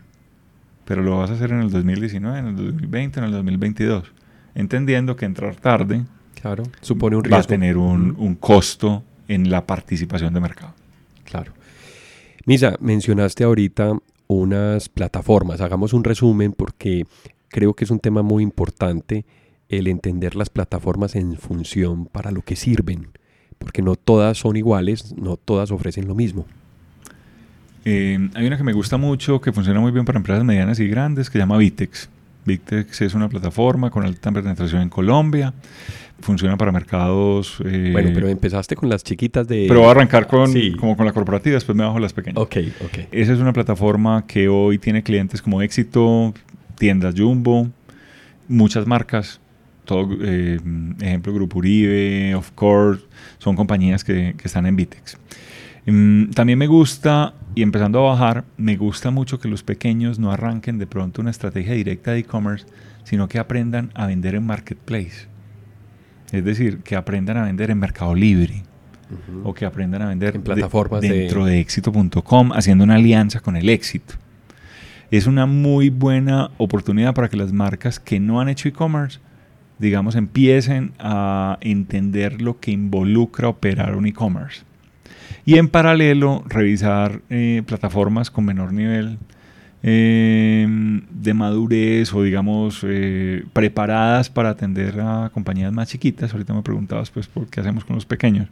Pero 0.86 1.04
lo 1.04 1.18
vas 1.18 1.30
a 1.30 1.34
hacer 1.34 1.52
en 1.52 1.62
el 1.62 1.70
2019, 1.70 2.40
en 2.40 2.48
el 2.48 2.56
2020, 2.56 3.20
en 3.20 3.26
el 3.26 3.32
2022. 3.32 4.12
Entendiendo 4.56 5.16
que 5.16 5.26
entrar 5.26 5.56
tarde 5.56 6.04
claro. 6.42 6.64
supone 6.82 7.16
un 7.16 7.24
riesgo. 7.24 7.38
Va 7.38 7.44
a 7.44 7.48
tener 7.48 7.78
un, 7.78 8.16
un 8.18 8.36
costo 8.36 9.04
en 9.30 9.50
la 9.50 9.66
participación 9.66 10.34
de 10.34 10.42
mercado. 10.42 10.74
Claro. 11.24 11.54
Misa, 12.46 12.76
mencionaste 12.82 13.46
ahorita 13.46 13.94
unas 14.28 14.90
plataformas. 14.90 15.62
Hagamos 15.62 15.94
un 15.94 16.04
resumen 16.04 16.52
porque 16.52 17.06
creo 17.48 17.74
que 17.74 17.86
es 17.86 17.92
un 17.92 18.00
tema 18.00 18.22
muy 18.22 18.44
importante 18.44 19.26
el 19.70 19.88
entender 19.88 20.36
las 20.36 20.50
plataformas 20.50 21.16
en 21.16 21.38
función 21.38 22.06
para 22.06 22.32
lo 22.32 22.42
que 22.42 22.56
sirven, 22.56 23.08
porque 23.60 23.82
no 23.82 23.96
todas 23.96 24.40
son 24.40 24.58
iguales, 24.58 25.16
no 25.16 25.38
todas 25.38 25.72
ofrecen 25.72 26.08
lo 26.08 26.16
mismo. 26.16 26.46
Eh, 27.86 28.30
hay 28.34 28.48
una 28.48 28.58
que 28.58 28.64
me 28.64 28.74
gusta 28.74 28.98
mucho, 28.98 29.40
que 29.40 29.54
funciona 29.54 29.80
muy 29.80 29.92
bien 29.92 30.06
para 30.06 30.18
empresas 30.18 30.44
medianas 30.44 30.80
y 30.80 30.88
grandes, 30.88 31.30
que 31.30 31.34
se 31.34 31.40
llama 31.40 31.58
Vitex. 31.58 32.10
Vitex 32.46 33.02
es 33.02 33.14
una 33.14 33.30
plataforma 33.30 33.90
con 33.90 34.04
alta 34.06 34.32
penetración 34.32 34.82
en 34.82 34.90
Colombia 34.90 35.54
funciona 36.22 36.58
para 36.58 36.72
mercados. 36.72 37.58
Eh, 37.66 37.90
bueno, 37.92 38.12
pero 38.14 38.28
empezaste 38.28 38.76
con 38.76 38.90
las 38.90 39.04
chiquitas 39.04 39.48
de. 39.48 39.66
Pero 39.68 39.82
voy 39.82 39.90
a 39.90 39.92
arrancar 39.92 40.28
con, 40.28 40.52
como 40.78 40.96
con 40.96 41.06
la 41.06 41.14
corporativa, 41.14 41.56
después 41.56 41.78
me 41.78 41.84
bajo 41.84 42.00
las 42.00 42.14
pequeñas. 42.14 42.38
Ok, 42.38 42.58
ok. 42.84 43.00
Esa 43.12 43.34
es 43.34 43.40
una 43.40 43.54
plataforma 43.54 44.26
que 44.28 44.48
hoy 44.50 44.78
tiene 44.78 45.04
clientes 45.04 45.42
como 45.42 45.62
Éxito, 45.62 46.34
tiendas 46.78 47.16
Jumbo, 47.18 47.70
muchas 48.48 48.86
marcas. 48.88 49.40
Todo, 49.86 50.08
eh, 50.22 50.60
ejemplo, 51.02 51.34
Grupo 51.34 51.58
Uribe, 51.58 52.36
Of 52.36 52.52
Course, 52.52 53.04
son 53.40 53.56
compañías 53.56 54.04
que, 54.04 54.36
que 54.38 54.48
están 54.48 54.68
en 54.68 54.76
Vitex. 54.76 55.18
Mm, 55.88 56.30
también 56.32 56.60
me 56.60 56.68
gusta, 56.68 57.34
y 57.60 57.62
empezando 57.62 58.00
a 58.00 58.12
bajar, 58.12 58.46
me 58.56 58.78
gusta 58.78 59.12
mucho 59.12 59.38
que 59.38 59.50
los 59.50 59.64
pequeños 59.64 60.18
no 60.18 60.32
arranquen 60.32 60.78
de 60.78 60.88
pronto 60.88 61.22
una 61.22 61.30
estrategia 61.30 61.74
directa 61.74 62.12
de 62.12 62.20
e-commerce, 62.20 62.66
sino 63.04 63.28
que 63.28 63.38
aprendan 63.38 63.92
a 63.96 64.08
vender 64.08 64.36
en 64.36 64.46
marketplace. 64.46 65.28
Es 66.32 66.46
decir, 66.46 66.78
que 66.84 66.96
aprendan 66.96 67.36
a 67.36 67.44
vender 67.44 67.70
en 67.70 67.78
Mercado 67.78 68.16
Libre 68.16 68.64
o 69.44 69.54
que 69.54 69.66
aprendan 69.66 70.04
a 70.04 70.08
vender 70.08 70.38
en 70.38 70.42
plataformas 70.42 71.02
dentro 71.02 71.44
de, 71.44 71.60
éxito.com 71.60 72.54
haciendo 72.54 72.86
una 72.86 72.96
alianza 72.96 73.42
con 73.42 73.58
el 73.58 73.68
éxito. 73.68 74.14
Es 75.12 75.28
una 75.28 75.46
muy 75.46 75.90
buena 75.90 76.52
oportunidad 76.60 77.14
para 77.14 77.28
que 77.28 77.36
las 77.36 77.52
marcas 77.52 78.00
que 78.00 78.22
no 78.22 78.40
han 78.40 78.48
hecho 78.48 78.70
e-commerce, 78.70 79.20
digamos, 79.80 80.16
empiecen 80.16 80.94
a 80.98 81.58
entender 81.60 82.42
lo 82.42 82.62
que 82.62 82.72
involucra 82.72 83.50
operar 83.50 83.98
un 83.98 84.06
e-commerce. 84.06 84.69
Y 85.50 85.58
en 85.58 85.68
paralelo, 85.68 86.44
revisar 86.48 87.22
eh, 87.30 87.64
plataformas 87.66 88.30
con 88.30 88.46
menor 88.46 88.72
nivel 88.72 89.18
Em, 89.82 91.02
de 91.10 91.34
madurez 91.34 92.14
o 92.14 92.22
digamos 92.24 92.82
eh, 92.84 93.46
preparadas 93.54 94.30
para 94.30 94.50
atender 94.50 95.00
a 95.00 95.30
compañías 95.34 95.72
más 95.72 95.90
chiquitas. 95.90 96.34
Ahorita 96.34 96.54
me 96.54 96.62
preguntabas 96.62 97.10
pues 97.12 97.28
por 97.28 97.48
qué 97.48 97.62
hacemos 97.62 97.86
con 97.86 97.96
los 97.96 98.06
pequeños. 98.06 98.50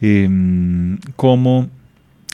Em, 0.00 0.98
como 1.16 1.68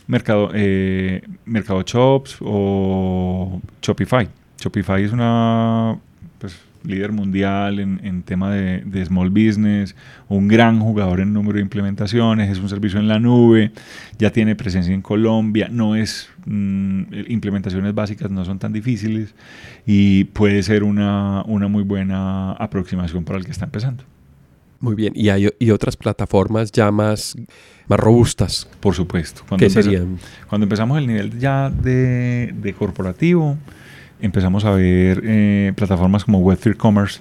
Mercado, 0.06 0.50
eh, 0.54 1.22
Mercado 1.44 1.82
Shops 1.82 2.36
o 2.40 3.60
Shopify. 3.82 4.28
Shopify 4.60 5.02
es 5.02 5.12
una 5.12 5.98
pues, 6.38 6.56
líder 6.84 7.12
mundial 7.12 7.78
en, 7.78 8.00
en 8.02 8.22
tema 8.22 8.50
de, 8.50 8.82
de, 8.82 9.04
small 9.04 9.30
business, 9.30 9.94
un 10.28 10.48
gran 10.48 10.80
jugador 10.80 11.20
en 11.20 11.32
número 11.32 11.56
de 11.56 11.62
implementaciones, 11.62 12.50
es 12.50 12.58
un 12.58 12.68
servicio 12.68 12.98
en 12.98 13.08
la 13.08 13.18
nube, 13.18 13.72
ya 14.18 14.30
tiene 14.30 14.56
presencia 14.56 14.94
en 14.94 15.02
Colombia, 15.02 15.68
no 15.70 15.94
es 15.94 16.28
mm, 16.46 17.02
implementaciones 17.28 17.94
básicas 17.94 18.30
no 18.30 18.44
son 18.44 18.58
tan 18.58 18.72
difíciles 18.72 19.34
y 19.86 20.24
puede 20.24 20.62
ser 20.62 20.84
una, 20.84 21.42
una 21.46 21.68
muy 21.68 21.82
buena 21.82 22.52
aproximación 22.52 23.24
para 23.24 23.38
el 23.38 23.44
que 23.44 23.50
está 23.50 23.64
empezando. 23.64 24.04
Muy 24.80 24.94
bien, 24.94 25.12
y 25.14 25.28
hay 25.28 25.48
y 25.58 25.70
otras 25.72 25.94
plataformas 25.94 26.72
ya 26.72 26.90
más, 26.90 27.36
más 27.86 28.00
robustas. 28.00 28.66
Por 28.80 28.94
supuesto. 28.94 29.42
Cuando 29.46 29.66
¿Qué 29.66 29.70
serían? 29.70 30.18
Cuando 30.48 30.64
empezamos 30.64 30.96
el 30.96 31.06
nivel 31.06 31.38
ya 31.38 31.68
de, 31.68 32.54
de 32.56 32.72
corporativo, 32.72 33.58
empezamos 34.20 34.64
a 34.64 34.70
ver 34.70 35.22
eh, 35.24 35.72
plataformas 35.76 36.24
como 36.24 36.42
Web3 36.42 36.76
Commerce 36.76 37.20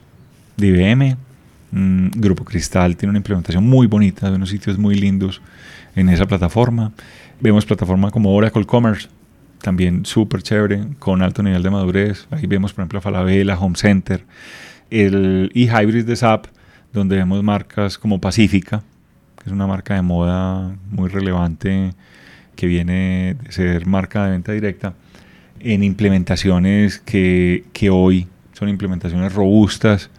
de 0.58 0.68
IBM. 0.68 1.18
Mm, 1.72 2.10
Grupo 2.16 2.44
Cristal 2.44 2.96
tiene 2.98 3.12
una 3.12 3.20
implementación 3.20 3.64
muy 3.64 3.88
bonita 3.88 4.30
de 4.30 4.36
unos 4.36 4.50
sitios 4.50 4.78
muy 4.78 4.96
lindos 4.96 5.42
en 5.96 6.10
esa 6.10 6.26
plataforma. 6.26 6.92
Vemos 7.40 7.66
plataformas 7.66 8.12
como 8.12 8.34
Oracle 8.34 8.66
Commerce, 8.66 9.08
también 9.62 10.06
súper 10.06 10.42
chévere, 10.42 10.84
con 11.00 11.22
alto 11.22 11.44
nivel 11.44 11.64
de 11.64 11.70
madurez. 11.70 12.28
Ahí 12.32 12.48
vemos, 12.48 12.74
por 12.74 12.82
ejemplo, 12.82 13.00
a 13.00 13.02
Falabella, 13.02 13.58
Home 13.58 13.76
Center, 13.76 14.26
el 14.90 15.52
eHybrid 15.54 16.06
de 16.06 16.16
SAP, 16.16 16.48
donde 16.94 17.16
vemos 17.16 17.44
marcas 17.44 17.98
como 17.98 18.20
Pacífica, 18.20 18.84
que 19.38 19.46
es 19.46 19.52
una 19.52 19.68
marca 19.68 19.96
de 19.96 20.02
moda 20.02 20.76
muy 20.92 21.10
relevante 21.10 21.94
que 22.56 22.68
viene 22.68 23.38
de 23.42 23.52
ser 23.52 23.86
marca 23.86 24.26
de 24.26 24.32
venta 24.32 24.52
directa 24.52 24.94
en 25.60 25.84
implementaciones 25.84 27.00
que, 27.00 27.66
que 27.74 27.90
hoy 27.90 28.28
son 28.54 28.70
implementaciones 28.70 29.34
robustas 29.34 30.10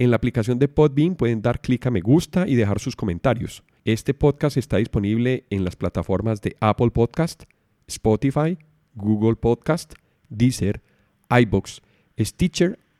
En 0.00 0.10
la 0.10 0.16
aplicación 0.16 0.58
de 0.58 0.66
Podbean 0.66 1.14
pueden 1.14 1.40
dar 1.40 1.60
clic 1.60 1.86
a 1.86 1.92
me 1.92 2.00
gusta 2.00 2.48
y 2.48 2.56
dejar 2.56 2.80
sus 2.80 2.96
comentarios. 2.96 3.62
Este 3.84 4.14
podcast 4.14 4.56
está 4.56 4.78
disponible 4.78 5.44
en 5.50 5.64
las 5.64 5.76
plataformas 5.76 6.42
de 6.42 6.56
Apple 6.58 6.90
Podcast, 6.90 7.44
Spotify, 7.86 8.58
Google 8.96 9.36
Podcast, 9.36 9.94
Deezer, 10.28 10.82
iBox, 11.30 11.82
Stitcher, 12.18 12.80